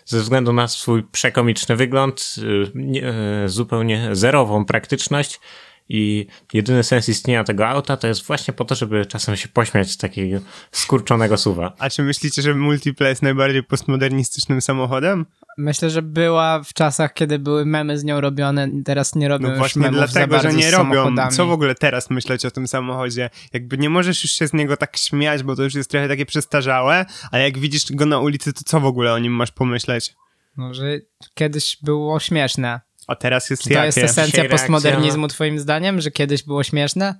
[0.04, 5.40] Ze względu na swój przekomiczny wygląd, y, nie, y, zupełnie zerową praktyczność
[5.88, 9.90] I jedyny sens istnienia tego auta to jest właśnie po to, żeby czasem się pośmiać
[9.90, 10.40] z takiego
[10.72, 11.72] skurczonego suwa.
[11.78, 15.26] A czy myślicie, że Multipla jest najbardziej postmodernistycznym samochodem?
[15.58, 19.48] Myślę, że była w czasach, kiedy były memy z nią robione, teraz nie robią No
[19.48, 21.14] już właśnie memów dlatego, za że nie robią.
[21.30, 23.30] Co w ogóle teraz myśleć o tym samochodzie?
[23.52, 26.26] Jakby nie możesz już się z niego tak śmiać, bo to już jest trochę takie
[26.26, 30.14] przestarzałe, ale jak widzisz go na ulicy, to co w ogóle o nim masz pomyśleć?
[30.56, 30.98] No, że
[31.34, 32.80] kiedyś było śmieszne.
[33.08, 33.86] A teraz jest Czy to jakie?
[33.86, 37.14] jest esencja Dzisiaj reakcja postmodernizmu twoim zdaniem, że kiedyś było śmieszne?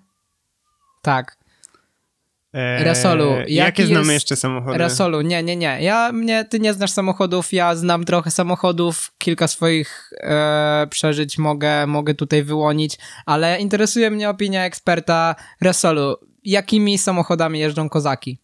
[1.03, 1.39] Tak.
[2.53, 4.79] Eee, Rasolu, jaki jakie znamy jest- jeszcze samochody?
[4.79, 5.79] Rasolu, nie, nie, nie.
[5.81, 11.87] Ja, mnie, ty nie znasz samochodów, ja znam trochę samochodów, kilka swoich e, przeżyć mogę,
[11.87, 16.17] mogę tutaj wyłonić, ale interesuje mnie opinia eksperta Rasolu.
[16.45, 18.39] Jakimi samochodami jeżdżą kozaki?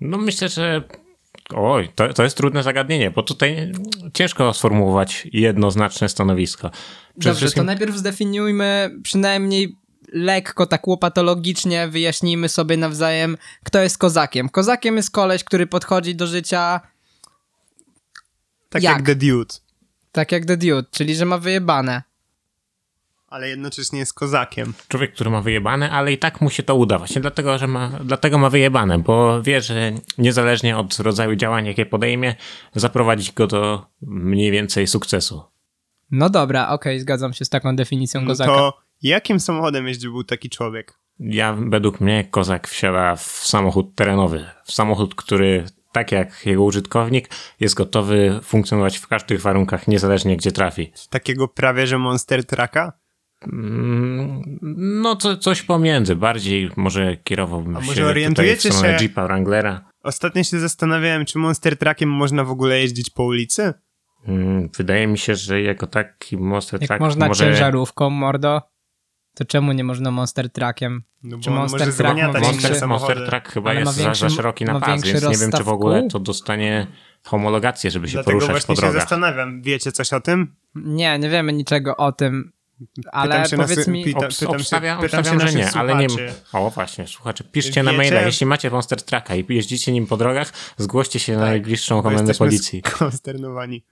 [0.00, 0.82] No myślę, że
[1.54, 3.72] oj, to, to jest trudne zagadnienie, bo tutaj
[4.14, 6.70] ciężko sformułować jednoznaczne stanowisko.
[6.70, 9.76] Przede Dobrze, wszystkim to najpierw zdefiniujmy przynajmniej
[10.12, 14.48] lekko, tak łopatologicznie, wyjaśnijmy sobie nawzajem, kto jest kozakiem.
[14.48, 16.80] Kozakiem jest koleś, który podchodzi do życia
[18.68, 18.96] Tak jak?
[18.96, 19.54] jak The Dude,
[20.12, 22.02] tak jak The Dude, czyli że ma wyjebane.
[23.32, 24.74] Ale jednocześnie jest kozakiem.
[24.88, 26.98] człowiek, który ma wyjebane, ale i tak mu się to uda.
[26.98, 31.86] Właśnie dlatego, że ma, dlatego ma wyjebane, bo wie, że niezależnie od rodzaju działań, jakie
[31.86, 32.34] podejmie,
[32.74, 35.42] zaprowadzić go do mniej więcej sukcesu.
[36.10, 38.52] No dobra, okej, zgadzam się z taką definicją No kozaka.
[38.52, 40.98] to jakim samochodem jeździł był taki człowiek?
[41.18, 44.44] Ja, według mnie, kozak wsiada w samochód terenowy.
[44.64, 47.28] W samochód, który, tak jak jego użytkownik,
[47.60, 50.92] jest gotowy funkcjonować w każdych warunkach, niezależnie gdzie trafi.
[51.10, 53.01] Takiego prawie że Monster Trucka?
[53.46, 54.42] Mm,
[55.02, 56.16] No, co, coś pomiędzy.
[56.16, 59.84] Bardziej może kierowałbym A się może tutaj w orientujecie stronę się- Jeepa Wranglera.
[60.02, 63.74] Ostatnio się zastanawiałem, czy Monster Truckiem można w ogóle jeździć po ulicy?
[64.28, 67.44] Mm, Wydaje mi się, że jako taki Monster Jak Truck można może...
[67.44, 68.62] ciężarówką, mordo,
[69.34, 71.02] to czemu nie można monster truckiem?
[71.22, 74.36] No Czy Monster może Truck ma większy- Monster, Truck chyba Ale jest większy- za, za
[74.36, 76.86] szeroki na pas, więc nie wiem, czy w ogóle to dostanie
[77.24, 79.00] homologację, żeby się Dlatego poruszać po właśnie się drogach.
[79.02, 79.62] zastanawiam.
[79.62, 80.54] Wiecie coś o tym?
[80.74, 82.52] Nie, nie wiemy niczego o tym,
[83.12, 84.04] ale Pytam się na powiedz sy- mi...
[84.04, 86.08] pita- Obs- pytam się- obstawiam, pytam obstawiam się że nie, ale nie.
[86.52, 90.16] O, właśnie, słuchacze, piszcie na Wiecie- maila, jeśli macie Monster Trucka i jeździcie nim po
[90.16, 92.82] drogach, zgłoście się na najbliższą komendę policji.
[92.82, 93.84] Konsternowani.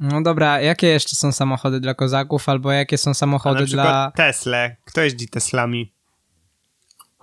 [0.00, 3.86] No dobra, jakie jeszcze są samochody dla kozaków, albo jakie są A na samochody przykład
[3.86, 4.12] dla...
[4.16, 4.70] Tesla.
[4.84, 5.93] Kto jeździ Teslami?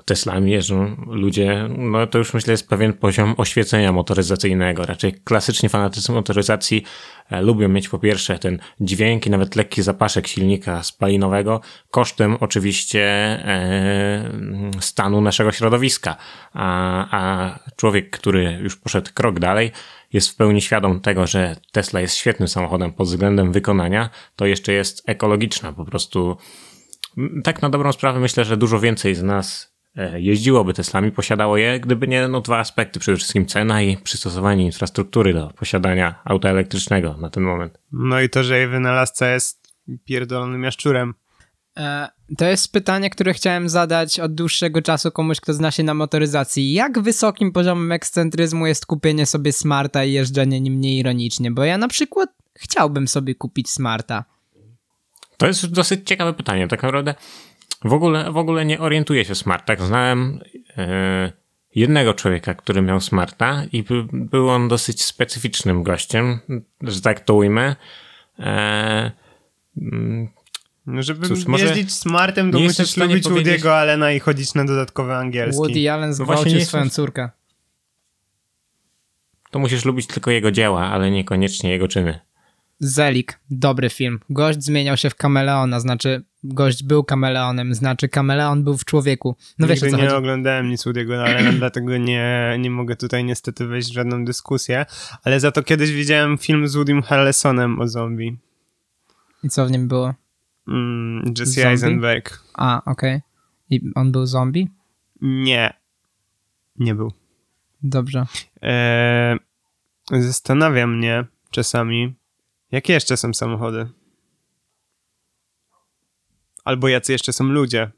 [0.06, 4.86] Teslami jeżdżą ludzie, no to już myślę jest pewien poziom oświecenia motoryzacyjnego.
[4.86, 6.84] Raczej klasycznie fanatycy motoryzacji
[7.30, 11.62] e, lubią mieć po pierwsze ten dźwięk i nawet lekki zapaszek silnika spalinowego,
[11.92, 14.32] kosztem oczywiście e,
[14.80, 16.16] stanu naszego środowiska.
[16.54, 19.72] A, a człowiek, który już poszedł krok dalej,
[20.14, 24.74] jest w pełni świadom tego, że Tesla jest świetnym samochodem pod względem wykonania, to jeszcze
[24.74, 25.74] jest ekologiczna.
[25.74, 26.38] Po prostu
[27.44, 29.71] tak na dobrą sprawę myślę, że dużo więcej z nas
[30.16, 33.00] jeździłoby Teslami, posiadało je, gdyby nie no, dwa aspekty.
[33.00, 37.78] Przede wszystkim cena i przystosowanie infrastruktury do posiadania auta elektrycznego na ten moment.
[37.92, 39.74] No i to, że jej wynalazca jest
[40.06, 41.14] pierdolonym jaszczurem.
[41.78, 45.94] E, To jest pytanie, które chciałem zadać od dłuższego czasu komuś, kto zna się na
[45.94, 46.74] motoryzacji.
[46.74, 51.52] Jak wysokim poziomem ekscentryzmu jest kupienie sobie smarta i jeżdżenie nim nieironicznie?
[51.52, 54.26] Bo ja na przykład chciałbym sobie kupić smarta.
[55.38, 56.68] To jest dosyć ciekawe pytanie.
[56.68, 57.16] Tak naprawdę
[57.84, 59.82] w ogóle, w ogóle nie orientuję się w smartach.
[59.82, 60.40] Znałem
[60.78, 61.32] e,
[61.76, 66.40] jednego człowieka, który miał smarta i by, był on dosyć specyficznym gościem,
[66.82, 67.76] że tak to ujmę.
[68.40, 69.12] E,
[69.78, 70.28] mm,
[70.86, 74.66] No, żeby Cóż, może jeździć smartem, to musisz lubić powiedzieć- Woody'ego Allena i chodzić na
[74.66, 75.58] dodatkowe angielski.
[75.58, 77.30] Woody Allen właśnie zgwałcił nie swoją córkę.
[79.52, 82.20] to musisz lubić tylko jego dzieła, ale niekoniecznie jego czyny.
[82.80, 84.20] Zelik, dobry film.
[84.30, 89.36] Gość zmieniał się w kameleona, znaczy gość był kameleonem, znaczy kameleon był w człowieku.
[89.60, 90.16] No wiesz Nigdy nie chodzi.
[90.16, 94.86] oglądałem nic Woody'ego Allena, dlatego nie, nie mogę tutaj niestety wejść w żadną dyskusję,
[95.24, 98.38] ale za to kiedyś widziałem film z Woodym Harrelsonem o zombie.
[99.44, 100.14] I co w nim było?
[100.68, 101.68] Mm, Jesse Zombie?
[101.70, 102.44] Eisenberg.
[102.54, 103.22] A, okej.
[103.70, 104.68] I on był zombie?
[105.22, 105.74] Nie.
[106.80, 107.12] Nie był.
[107.84, 108.26] Dobrze.
[108.62, 109.40] Eee,
[110.12, 112.14] zastanawia mnie czasami,
[112.72, 113.88] jakie jeszcze są samochody?
[116.64, 117.92] Albo jacy jeszcze są ludzie?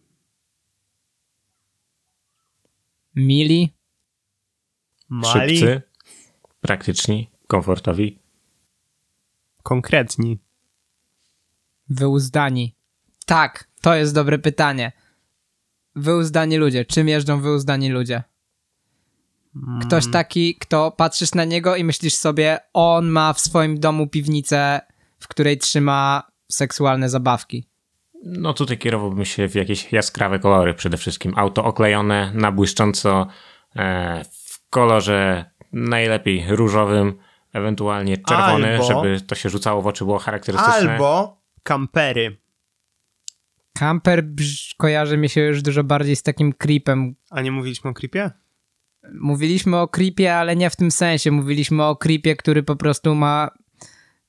[3.16, 3.74] Mili?
[5.10, 5.58] Mali?
[5.58, 5.82] Szybcy,
[6.62, 8.20] praktyczni, komfortowi.
[9.64, 10.40] Konkretni.
[11.90, 12.76] Wyuzdani.
[13.26, 14.92] Tak, to jest dobre pytanie.
[15.96, 16.86] Wyuzdani ludzie.
[16.86, 18.24] Czym jeżdżą wyuzdani ludzie?
[19.82, 24.82] Ktoś taki, kto patrzysz na niego i myślisz sobie, on ma w swoim domu piwnicę,
[25.20, 27.68] w której trzyma seksualne zabawki.
[28.26, 31.34] No tutaj kierowałbym się w jakieś jaskrawe kolory przede wszystkim.
[31.36, 33.28] Auto oklejone na błyszcząco
[33.76, 37.18] e, w kolorze najlepiej różowym,
[37.54, 40.92] ewentualnie czerwony, Albo- żeby to się rzucało w oczy, było charakterystyczne.
[40.92, 42.38] Albo kampery.
[43.78, 47.16] Camper brz, kojarzy mi się już dużo bardziej z takim creepem.
[47.30, 48.32] A nie mówiliśmy o creepie?
[49.14, 51.32] Mówiliśmy o creepie, ale nie w tym sensie.
[51.32, 53.50] Mówiliśmy o creepie, który po prostu ma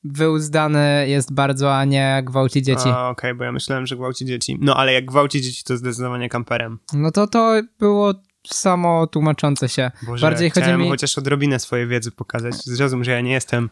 [0.05, 2.89] wyuzdany jest bardzo, a nie gwałci dzieci.
[2.89, 4.59] Okej, bo ja myślałem, że gwałci dzieci.
[4.61, 6.79] No ale jak gwałci dzieci, to zdecydowanie kamperem.
[6.93, 8.15] No to to było
[8.47, 9.91] samo tłumaczące się.
[10.07, 10.89] Boże, Bardziej chodzi mi...
[10.89, 12.55] chociaż odrobinę swojej wiedzy pokazać.
[12.55, 13.71] Zrozum, że ja nie jestem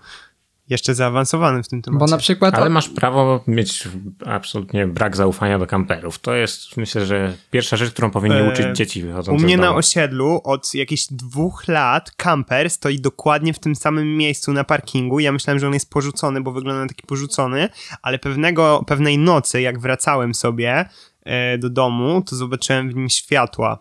[0.73, 2.01] jeszcze zaawansowany w tym temacie.
[2.01, 2.55] Bo na przykład...
[2.55, 3.89] Ale masz prawo mieć
[4.27, 6.19] absolutnie brak zaufania do kamperów.
[6.19, 9.61] To jest, myślę, że pierwsza rzecz, którą powinni E, uczyć dzieci U wychodzące mnie z
[9.61, 15.21] na osiedlu od jakichś dwóch lat kamper stoi dokładnie w tym samym miejscu na parkingu.
[15.21, 17.69] Ja myślałem, że on jest porzucony, bo wygląda na taki porzucony,
[18.03, 20.89] ale pewnego, pewnej nocy, jak wracałem sobie
[21.23, 23.79] e, do domu, to zobaczyłem w nim światła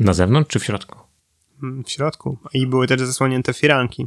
[0.00, 1.06] Na zewnątrz czy w środku?
[1.86, 2.38] w środku.
[2.54, 4.06] I były też zasłonięte firanki.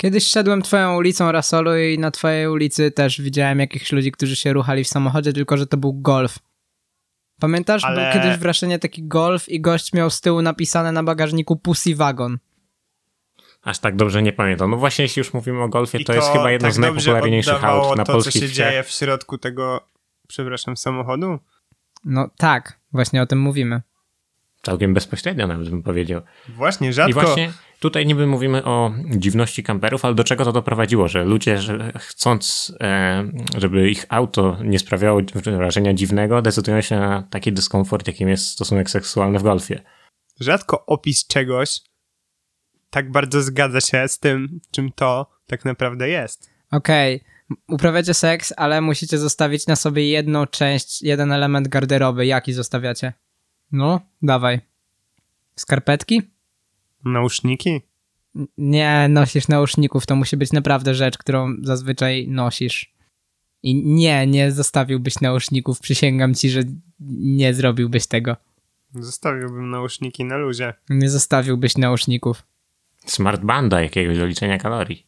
[0.00, 4.52] Kiedyś szedłem twoją ulicą Rasolu i na twojej ulicy też widziałem jakichś ludzi, którzy się
[4.52, 6.38] ruchali w samochodzie, tylko że to był golf.
[7.40, 7.84] Pamiętasz?
[7.84, 11.56] Ale- Był kiedyś w Raszynie taki golf i gość miał z tyłu napisane na bagażniku
[11.56, 12.38] Pussy Wagon.
[13.62, 14.70] Aż tak dobrze nie pamiętam.
[14.70, 17.64] No właśnie, jeśli już mówimy o golfie, I to, jest chyba jedno tak z najpopularniejszych
[17.64, 18.68] aut na to, polskich co się wsiach.
[18.70, 19.88] dzieje w środku tego,
[20.28, 21.38] przepraszam, samochodu?
[22.04, 23.82] No tak, właśnie o tym mówimy.
[24.62, 26.20] Całkiem bezpośrednio nawet bym powiedział.
[26.48, 27.10] Właśnie, rzadko.
[27.10, 31.58] I właśnie tutaj niby mówimy o dziwności kamperów, ale do czego to doprowadziło, że ludzie
[31.58, 33.24] że chcąc, e,
[33.56, 38.90] żeby ich auto nie sprawiało wrażenia dziwnego, decydują się na taki dyskomfort, jakim jest stosunek
[38.90, 39.82] seksualny w golfie.
[40.40, 41.80] rzadko opis czegoś
[42.90, 46.50] tak bardzo zgadza się z tym, czym to tak naprawdę jest.
[46.70, 47.24] Okej,
[47.68, 52.26] uprawiacie seks, ale musicie zostawić na sobie jedną część, jeden element garderoby.
[52.26, 53.12] Jaki zostawiacie?
[53.72, 54.60] No, dawaj.
[55.56, 56.22] Skarpetki?
[57.04, 57.80] Nauszniki?
[58.58, 62.94] Nie nosisz nauszników, to musi być naprawdę rzecz, którą zazwyczaj nosisz.
[63.62, 66.60] I nie, nie zostawiłbyś nauszników, przysięgam ci, że
[67.20, 68.36] nie zrobiłbyś tego.
[68.94, 70.74] Zostawiłbym nauszniki na luzie.
[70.90, 72.42] Nie zostawiłbyś nauszników.
[73.06, 75.06] Smart banda jakiegoś do liczenia kalorii.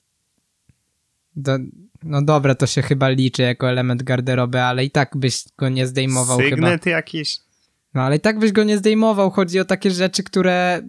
[1.37, 1.59] Do,
[2.03, 5.87] no dobra, to się chyba liczy jako element garderoby, ale i tak byś go nie
[5.87, 6.51] zdejmował chyba.
[6.51, 7.37] Sygnet jakiś?
[7.95, 9.31] No ale i tak byś go nie zdejmował.
[9.31, 10.83] Chodzi o takie rzeczy, które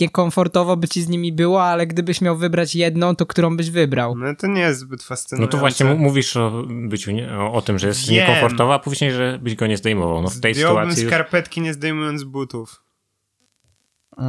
[0.00, 4.16] niekomfortowo by ci z nimi było, ale gdybyś miał wybrać jedną, to którą byś wybrał?
[4.16, 5.52] No to nie jest zbyt No fascynujące.
[5.52, 8.14] to właśnie mówisz o byciu, o, o tym, że jest Wiem.
[8.14, 10.22] niekomfortowa, a później, że byś go nie zdejmował.
[10.22, 11.12] No w tej Zdjąłbym sytuacji już...
[11.12, 12.82] skarpetki nie zdejmując butów.
[14.18, 14.24] Yy,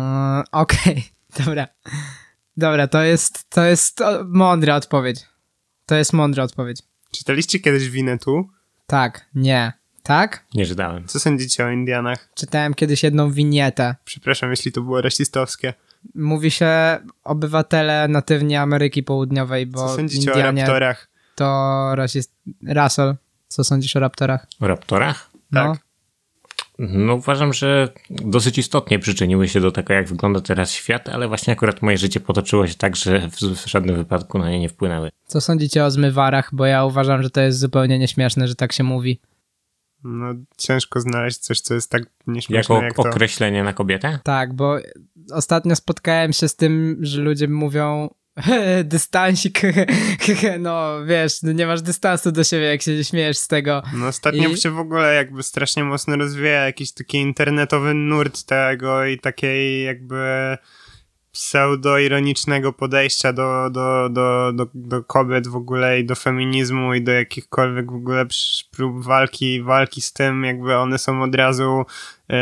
[0.51, 1.03] Okej,
[1.45, 1.67] dobra.
[2.57, 5.25] Dobra, to jest, to jest mądra odpowiedź.
[5.85, 6.81] To jest mądra odpowiedź.
[7.11, 8.49] Czytaliście kiedyś Winetu?
[8.87, 9.80] Tak, nie.
[10.03, 10.45] Tak?
[10.53, 11.07] nie czytałem.
[11.07, 12.29] Co sądzicie o Indianach?
[12.35, 13.95] Czytałem kiedyś jedną winietę.
[14.05, 15.73] Przepraszam, jeśli to było rasistowskie.
[16.15, 16.67] Mówi się
[17.23, 21.07] obywatele natywni Ameryki Południowej, Co bo sądzicie o Indianie raptorach?
[21.35, 22.33] to rasist...
[22.67, 23.15] Russell,
[23.47, 24.47] co sądzisz o raptorach?
[24.59, 25.29] O raptorach?
[25.51, 25.73] No.
[25.73, 25.81] Tak.
[26.79, 31.53] No uważam, że dosyć istotnie przyczyniły się do tego, jak wygląda teraz świat, ale właśnie
[31.53, 35.09] akurat moje życie potoczyło się tak, że w, w żadnym wypadku na nie nie wpłynęły.
[35.27, 36.49] Co sądzicie o zmywarach?
[36.53, 39.19] Bo ja uważam, że to jest zupełnie nieśmieszne, że tak się mówi.
[40.03, 43.01] No ciężko znaleźć coś, co jest tak nieśmieszne Jako jak to.
[43.01, 44.19] określenie na kobietę?
[44.23, 44.77] Tak, bo
[45.33, 48.09] ostatnio spotkałem się z tym, że ludzie mówią
[48.83, 49.61] dystansik,
[50.59, 53.83] no wiesz, no nie masz dystansu do siebie, jak się nie śmiejesz z tego.
[53.93, 59.05] No ostatnio I- się w ogóle jakby strasznie mocno rozwija jakiś taki internetowy nurt tego
[59.05, 60.57] i takiej jakby
[61.31, 67.11] pseudo-ironicznego podejścia do, do, do, do, do kobiet w ogóle i do feminizmu i do
[67.11, 68.25] jakichkolwiek w ogóle
[68.71, 71.85] prób walki, walki z tym, jakby one są od razu
[72.29, 72.33] e,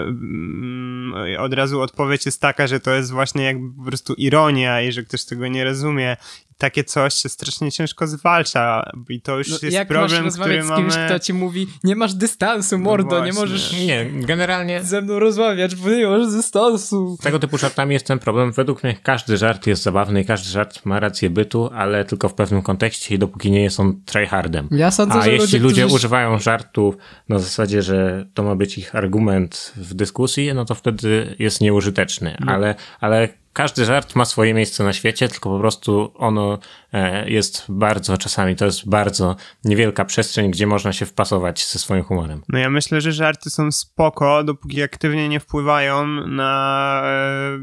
[0.00, 4.92] mm, od razu odpowiedź jest taka, że to jest właśnie jakby po prostu ironia i
[4.92, 6.16] że ktoś tego nie rozumie.
[6.62, 10.56] Takie coś się strasznie ciężko zwalcza i to już No, jest jak problem, masz który
[10.56, 11.06] rozmawiać z kimś, mamy...
[11.08, 13.40] kto ci mówi, nie masz dystansu, mordo, nie właśnie.
[13.54, 17.16] możesz Nie, generalnie ze mną rozmawiać, bo nie masz dystansu.
[17.22, 18.52] tego typu żartami jest ten problem.
[18.52, 22.34] Według mnie każdy żart jest zabawny i każdy żart ma rację bytu, ale tylko w
[22.34, 24.68] pewnym kontekście i dopóki nie jest on tryhardem.
[24.70, 26.94] Ja sądzę, A że jeśli ludzie którzy- używają żartów
[27.28, 32.36] na zasadzie, że to ma być ich argument w dyskusji, no to wtedy jest nieużyteczny.
[32.40, 32.52] No.
[32.52, 36.58] Ale, ale każdy żart ma swoje miejsce na świecie, tylko po prostu ono
[36.92, 42.04] e, jest bardzo, czasami to jest bardzo niewielka przestrzeń, gdzie można się wpasować ze swoim
[42.04, 42.42] humorem.
[42.48, 47.02] No ja myślę, że żarty są spoko, dopóki aktywnie nie wpływają na...
[47.04, 47.58] E,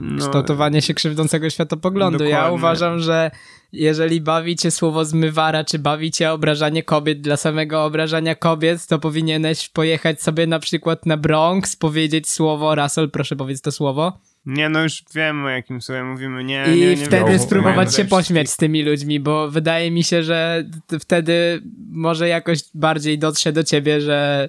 [0.00, 2.24] no, kształtowanie się krzywdzącego światopoglądu.
[2.24, 2.56] Ja Dokładnie.
[2.56, 3.30] uważam, że
[3.72, 8.98] jeżeli bawi cię słowo zmywara, czy bawi cię obrażanie kobiet dla samego obrażania kobiet, to
[8.98, 14.68] powinieneś pojechać sobie na przykład na Bronx, powiedzieć słowo, Russell, proszę powiedz to słowo, Nie,
[14.68, 16.44] no już wiem o jakim sobie mówimy.
[16.44, 17.38] Nie, i nie, nie wtedy wiem.
[17.38, 20.64] spróbować się pośmiać z tymi ludźmi, bo wydaje mi się, że
[21.00, 24.48] wtedy może jakoś bardziej dotrze do ciebie, że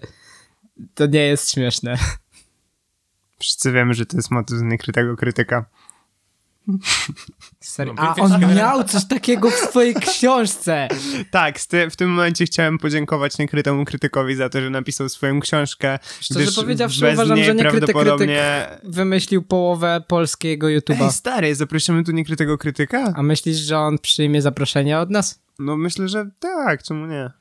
[0.96, 1.98] to nie jest śmieszne.
[3.39, 5.66] Wszyscy wiemy, że to jest motyw z niekrytego krytyka.
[7.59, 7.93] Serio.
[7.93, 10.88] No, A on miał coś takiego w swojej książce.
[11.32, 15.99] Tak, ty, w tym momencie chciałem podziękować niekrytemu krytykowi za to, że napisał swoją książkę.
[16.20, 18.68] Szczerze powiedziawszy, uważam, że niekryty prawdopodobnie...
[18.84, 21.11] Wymyślił połowę polskiego Ej, YouTube'a.
[21.11, 23.13] stary, zaprosimy tu niekrytego krytyka?
[23.16, 25.39] A myślisz, że on przyjmie zaproszenie od nas?
[25.59, 27.32] No myślę, że tak, czemu nie?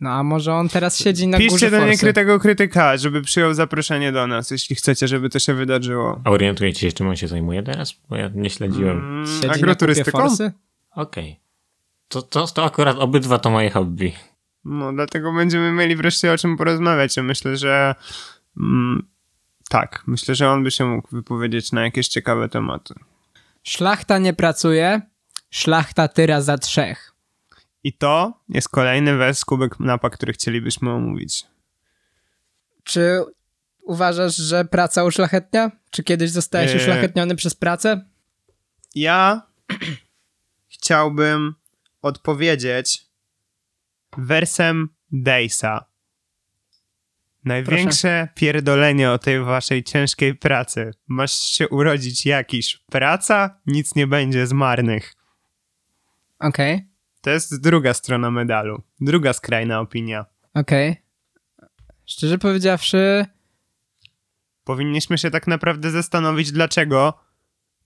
[0.00, 1.90] No a może on teraz siedzi na Piszcie górze do Forsy.
[1.90, 6.20] niekrytego krytyka, żeby przyjął zaproszenie do nas, jeśli chcecie, żeby to się wydarzyło.
[6.24, 7.94] A orientujecie się, czym on się zajmuje teraz?
[8.10, 8.98] Bo ja nie śledziłem.
[8.98, 10.28] Mm, Siedzi agroturystyką?
[10.96, 11.40] Okej.
[12.08, 14.12] To, to, to akurat obydwa to moje hobby.
[14.64, 17.16] No, dlatego będziemy mieli wreszcie o czym porozmawiać.
[17.16, 17.94] Ja myślę, że
[18.56, 19.06] mm,
[19.68, 22.94] tak, myślę, że on by się mógł wypowiedzieć na jakieś ciekawe tematy.
[23.62, 25.00] Szlachta nie pracuje,
[25.50, 27.09] szlachta tyra za trzech.
[27.84, 31.46] I to jest kolejny wers kubek napa, który chcielibyśmy omówić.
[32.84, 33.20] Czy
[33.82, 35.70] uważasz, że praca uszlachetnia?
[35.90, 36.76] Czy kiedyś zostałeś Eee.
[36.76, 38.04] uszlachetniony przez pracę?
[38.94, 39.42] Ja
[40.74, 41.54] chciałbym
[42.02, 43.06] odpowiedzieć
[44.18, 45.84] wersem Dejsa.
[47.44, 50.90] Największe pierdolenie o tej waszej ciężkiej pracy.
[51.08, 52.78] Masz się urodzić jakiś.
[52.90, 53.60] Praca?
[53.66, 55.14] Nic nie będzie z marnych.
[56.38, 56.89] Okej,
[57.20, 58.82] To jest druga strona medalu.
[59.00, 60.26] Druga skrajna opinia.
[60.54, 60.96] okej.
[62.06, 63.26] Szczerze powiedziawszy,
[64.64, 67.14] Powinniśmy się tak naprawdę zastanowić, dlaczego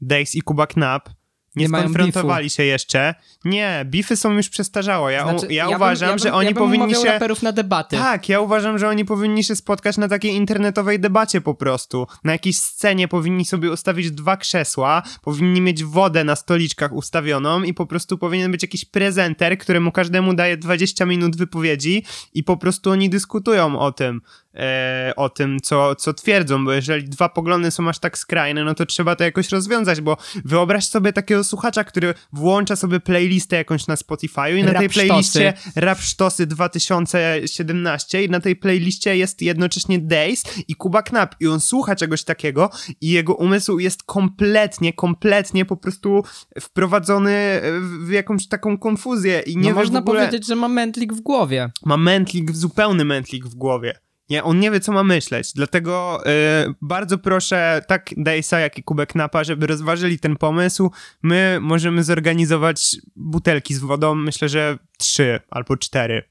[0.00, 1.10] Days i Kuba Knap
[1.56, 3.14] nie, Nie skonfrontowali się jeszcze.
[3.44, 5.12] Nie, bify są już przestarzałe.
[5.12, 7.04] Ja, znaczy, ja, bym- uważam, ja bym, że oni ja bym powinni się...
[7.04, 7.96] raperów na debaty.
[7.96, 12.06] Tak, ja uważam, że oni powinni się spotkać na takiej internetowej debacie po prostu.
[12.24, 17.74] Na jakiejś scenie powinni sobie ustawić dwa krzesła, powinni mieć wodę na stoliczkach ustawioną i
[17.74, 22.90] po prostu powinien być jakiś prezenter, któremu każdemu daje 20 minut wypowiedzi i po prostu
[22.90, 24.20] oni dyskutują o tym,
[24.56, 28.74] e, o tym, co, co twierdzą, bo jeżeli dwa poglądy są aż tak skrajne, no
[28.74, 33.86] to trzeba to jakoś rozwiązać, bo wyobraź sobie takiego słuchacza, który włącza sobie playlistę jakąś
[33.86, 39.98] na Spotify'u i na tej playliście Rap Sztosy 2017 i na tej playliście jest jednocześnie
[39.98, 45.64] Days i Kuba Knap i on słucha czegoś takiego i jego umysł jest kompletnie, kompletnie
[45.64, 46.24] po prostu
[46.60, 47.60] wprowadzony
[48.00, 50.20] w jakąś taką konfuzję i nie no można ogóle...
[50.20, 51.70] powiedzieć, że ma mętlik w głowie.
[51.84, 53.98] Ma mętlik, zupełny mętlik w głowie.
[54.30, 58.82] Nie, on nie wie, co ma myśleć, dlatego y, bardzo proszę tak Dejsa, jak i
[58.82, 60.90] Kubek Knapa, żeby rozważyli ten pomysł.
[61.22, 66.22] My możemy zorganizować butelki z wodą, myślę, że trzy albo cztery.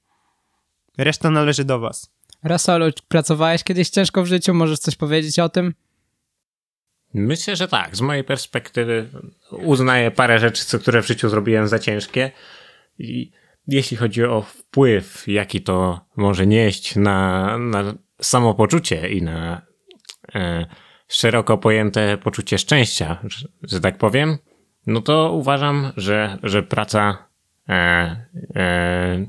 [0.98, 2.14] Reszta należy do was.
[2.44, 4.54] Rasolu, czy pracowałeś kiedyś ciężko w życiu?
[4.54, 5.74] Możesz coś powiedzieć o tym?
[7.14, 7.96] Myślę, że tak.
[7.96, 9.10] Z mojej perspektywy
[9.52, 12.32] uznaję parę rzeczy, co, które w życiu zrobiłem za ciężkie.
[13.00, 13.32] I
[13.68, 19.62] jeśli chodzi o wpływ, jaki to może nieść na, na samopoczucie i na
[20.36, 20.66] e,
[21.08, 24.38] szeroko pojęte poczucie szczęścia, że, że tak powiem,
[24.88, 27.28] no to uważam, że, że praca
[27.70, 27.74] e,
[28.56, 29.26] e,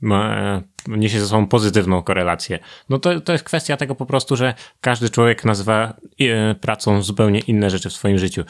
[0.00, 2.58] ma, e, niesie ze sobą pozytywną korelację.
[2.88, 7.40] No to, to jest kwestia tego po prostu, że każdy człowiek nazywa e, pracą zupełnie
[7.40, 8.44] inne rzeczy w swoim życiu.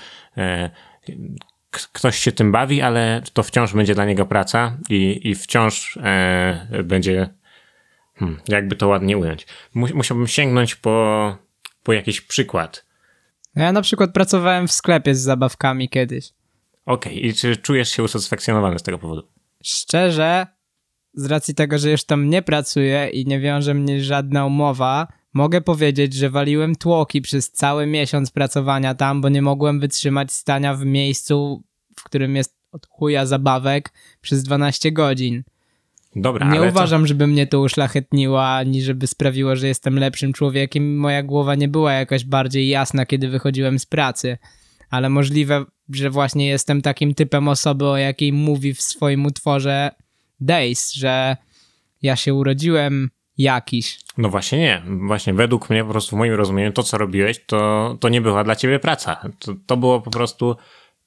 [1.92, 6.82] Ktoś się tym bawi, ale to wciąż będzie dla niego praca i, i wciąż e,
[6.84, 7.28] będzie,
[8.14, 9.46] hmm, jakby to ładnie ująć.
[9.74, 11.36] Mu, musiałbym sięgnąć po,
[11.82, 12.86] po jakiś przykład.
[13.56, 16.32] Ja na przykład pracowałem w sklepie z zabawkami kiedyś.
[16.86, 19.28] Okej, i czy czujesz się usatysfakcjonowany z tego powodu?
[19.62, 20.46] Szczerze,
[21.14, 25.06] z racji tego, że już tam nie pracuję i nie wiąże mnie żadna umowa,
[25.36, 30.74] mogę powiedzieć, że waliłem tłoki przez cały miesiąc pracowania tam, bo nie mogłem wytrzymać stania
[30.74, 31.62] w miejscu,
[31.96, 35.42] w którym jest od chuja zabawek przez 12 godzin.
[36.16, 40.96] Dobra, Nie uważam, żeby mnie to uszlachetniło, ani żeby sprawiło, że jestem lepszym człowiekiem.
[40.96, 44.38] Moja głowa nie była jakoś bardziej jasna, kiedy wychodziłem z pracy.
[44.90, 49.90] Ale możliwe, że właśnie jestem takim typem osoby, o jakiej mówi w swoim utworze
[50.40, 51.36] Days, że
[52.02, 54.00] ja się urodziłem jakiś.
[54.18, 54.82] No właśnie nie.
[54.86, 58.44] Właśnie według mnie, po prostu w moim rozumieniu, to co robiłeś, to, to nie była
[58.44, 59.30] dla ciebie praca.
[59.38, 60.56] To, to było po prostu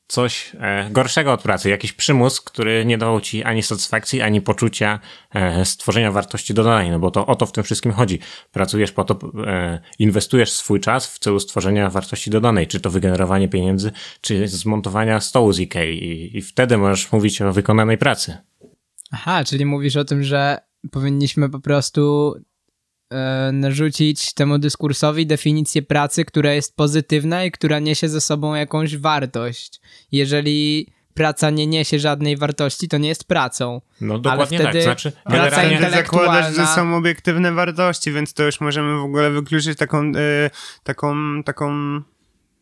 [0.09, 4.99] coś e, gorszego od pracy, jakiś przymus, który nie dawał ci ani satysfakcji, ani poczucia
[5.34, 8.19] e, stworzenia wartości dodanej, no bo to o to w tym wszystkim chodzi.
[8.51, 13.49] Pracujesz po to, e, inwestujesz swój czas w celu stworzenia wartości dodanej, czy to wygenerowanie
[13.49, 18.38] pieniędzy, czy zmontowania stołu z Ikei i, i wtedy możesz mówić o wykonanej pracy.
[19.11, 22.34] Aha, czyli mówisz o tym, że powinniśmy po prostu
[23.09, 28.97] e, narzucić temu dyskursowi definicję pracy, która jest pozytywna i która niesie ze sobą jakąś
[28.97, 29.82] wartość.
[30.11, 33.82] Jeżeli praca nie niesie żadnej wartości, to nie jest pracą.
[34.01, 34.99] No dokładnie Ale wtedy tak.
[34.99, 39.03] Znaczy, praca generalnie Ty zakładasz, że intelektualna- są obiektywne wartości, więc to już możemy w
[39.03, 40.49] ogóle wykluczyć taką, y,
[40.84, 41.69] taką, taką,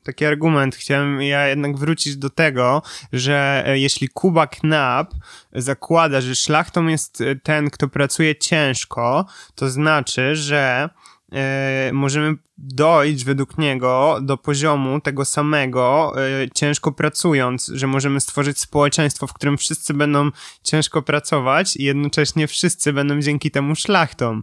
[0.08, 0.76] taki argument.
[0.76, 2.82] Chciałem ja jednak wrócić do tego,
[3.14, 5.14] że e, jeśli Kuba Knap
[5.53, 10.89] zakłada, że szlachtą jest e, ten, kto pracuje ciężko, to znaczy, że
[11.32, 18.60] e, możemy dojść według niego do poziomu tego samego e, ciężko pracując, że możemy stworzyć
[18.60, 20.30] społeczeństwo, w którym wszyscy będą
[20.64, 24.41] ciężko pracować i jednocześnie wszyscy będą dzięki temu szlachtą.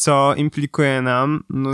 [0.00, 1.70] Co implikuje nam no,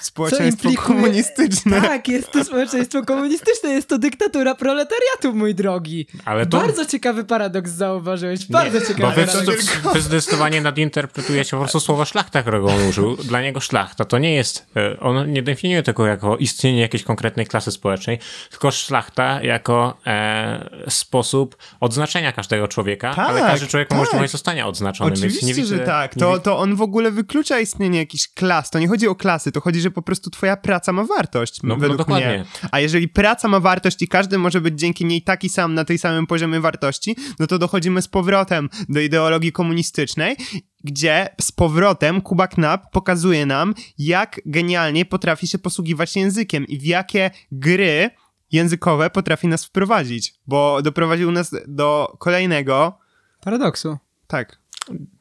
[0.00, 1.80] społeczeństwo implikuje- komunistyczne.
[1.82, 6.06] Tak, jest to społeczeństwo komunistyczne, jest to dyktatura proletariatu, mój drogi.
[6.24, 9.78] Ale to- Bardzo ciekawy paradoks zauważyłeś, bardzo Bo ciekawy wy, paradoks.
[9.94, 13.16] wy zdecydowanie nadinterpretujecie po prostu słowo szlachta, którego on użył.
[13.16, 17.46] Dla niego szlachta to nie jest, e, on nie definiuje tego jako istnienie jakiejś konkretnej
[17.46, 18.18] klasy społecznej,
[18.50, 24.04] tylko szlachta jako e, sposób odznaczenia każdego człowieka, Tak, ale każdy człowiek ma tak.
[24.04, 25.10] możliwość zostania odznaczonym.
[25.14, 26.14] więc Oczywiście, nie widzę, że tak.
[26.14, 28.70] To, to on w ogóle wyklucza istnienie jakichś klas.
[28.70, 31.68] To nie chodzi o klasy, to chodzi, że po prostu twoja praca ma wartość, No,
[31.68, 32.26] no według dokładnie.
[32.28, 32.44] mnie.
[32.70, 35.98] A jeżeli praca ma wartość i każdy może być dzięki niej taki sam na tej
[35.98, 40.36] samym poziomie wartości, no to dochodzimy z powrotem do ideologii komunistycznej,
[40.84, 46.84] gdzie z powrotem Kuba Knap pokazuje nam, jak genialnie potrafi się posługiwać językiem i w
[46.84, 48.10] jakie gry
[48.52, 52.98] językowe potrafi nas wprowadzić, bo doprowadził nas do kolejnego,
[53.40, 53.98] Paradoksu.
[54.26, 54.58] tak,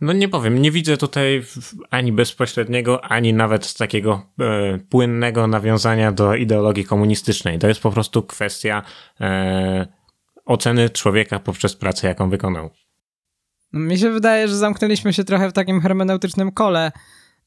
[0.01, 1.43] No nie powiem, nie widzę tutaj
[1.89, 7.59] ani bezpośredniego, ani nawet takiego e, płynnego nawiązania do ideologii komunistycznej.
[7.59, 8.83] To jest po prostu kwestia
[9.21, 9.87] e,
[10.45, 12.69] oceny człowieka poprzez pracę, jaką wykonał.
[13.73, 16.91] Mi się wydaje, że zamknęliśmy się trochę w takim hermeneutycznym kole,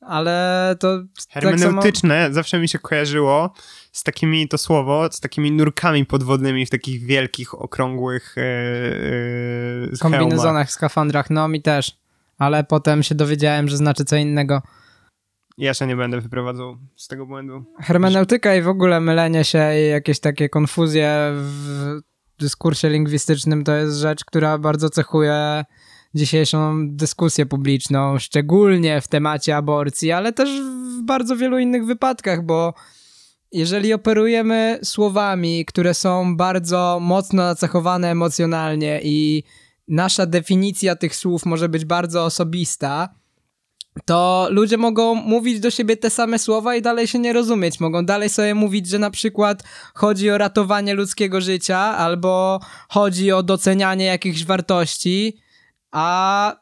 [0.01, 1.57] ale to tak samo...
[1.57, 3.55] Hermeneutyczne zawsze mi się kojarzyło
[3.93, 10.71] z takimi, to słowo, z takimi nurkami podwodnymi w takich wielkich, okrągłych yy, yy, kombinezonach,
[10.71, 12.04] skafandrach, no mi też.
[12.39, 14.63] Ale potem się dowiedziałem, że znaczy co innego.
[15.59, 17.65] Ja się nie będę wyprowadzał z tego błędu.
[17.81, 22.03] Hermeneutyka i w ogóle mylenie się i jakieś takie konfuzje w
[22.39, 25.65] dyskursie lingwistycznym to jest rzecz, która bardzo cechuje
[26.15, 30.51] dzisiejszą dyskusję publiczną, szczególnie w temacie aborcji, ale też
[30.99, 32.75] w bardzo wielu innych wypadkach, bo
[33.53, 39.43] jeżeli operujemy słowami, które są bardzo mocno nacechowane emocjonalnie i
[39.89, 43.15] nasza definicja tych słów może być bardzo osobista,
[44.05, 47.81] to ludzie mogą mówić do siebie te same słowa i dalej się nie rozumieć.
[47.81, 49.63] Mogą dalej sobie mówić, że na przykład
[49.95, 55.37] chodzi o ratowanie ludzkiego życia albo chodzi o docenianie jakichś wartości,
[55.91, 56.57] a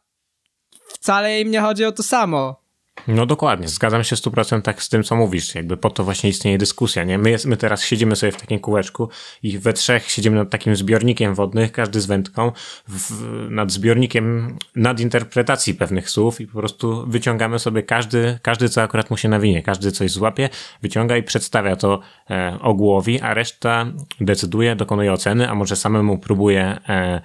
[0.89, 2.62] wcale im nie chodzi o to samo.
[3.09, 5.55] No dokładnie, zgadzam się w 100% z tym, co mówisz.
[5.55, 7.19] Jakby po to właśnie istnieje dyskusja, nie?
[7.19, 9.09] My, jest, my teraz siedzimy sobie w takim kółeczku
[9.43, 12.53] i we trzech siedzimy nad takim zbiornikiem wodnym, każdy z wędką,
[12.89, 13.11] w,
[13.51, 19.17] nad zbiornikiem nadinterpretacji pewnych słów i po prostu wyciągamy sobie każdy, każdy co akurat mu
[19.17, 20.49] się nawinie, każdy coś złapie,
[20.83, 23.87] wyciąga i przedstawia to e, ogółowi, a reszta
[24.21, 27.21] decyduje, dokonuje oceny, a może samemu próbuje e,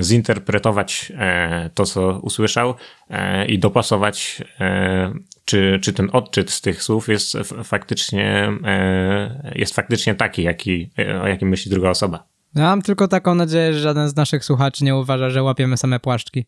[0.00, 2.74] zinterpretować e, to, co usłyszał
[3.10, 5.12] e, i dopasować, e,
[5.44, 11.22] czy, czy ten odczyt z tych słów jest faktycznie, e, jest faktycznie taki, jaki, e,
[11.22, 12.26] o jakim myśli druga osoba.
[12.54, 16.00] Ja mam tylko taką nadzieję, że żaden z naszych słuchaczy nie uważa, że łapiemy same
[16.00, 16.46] płaszczki.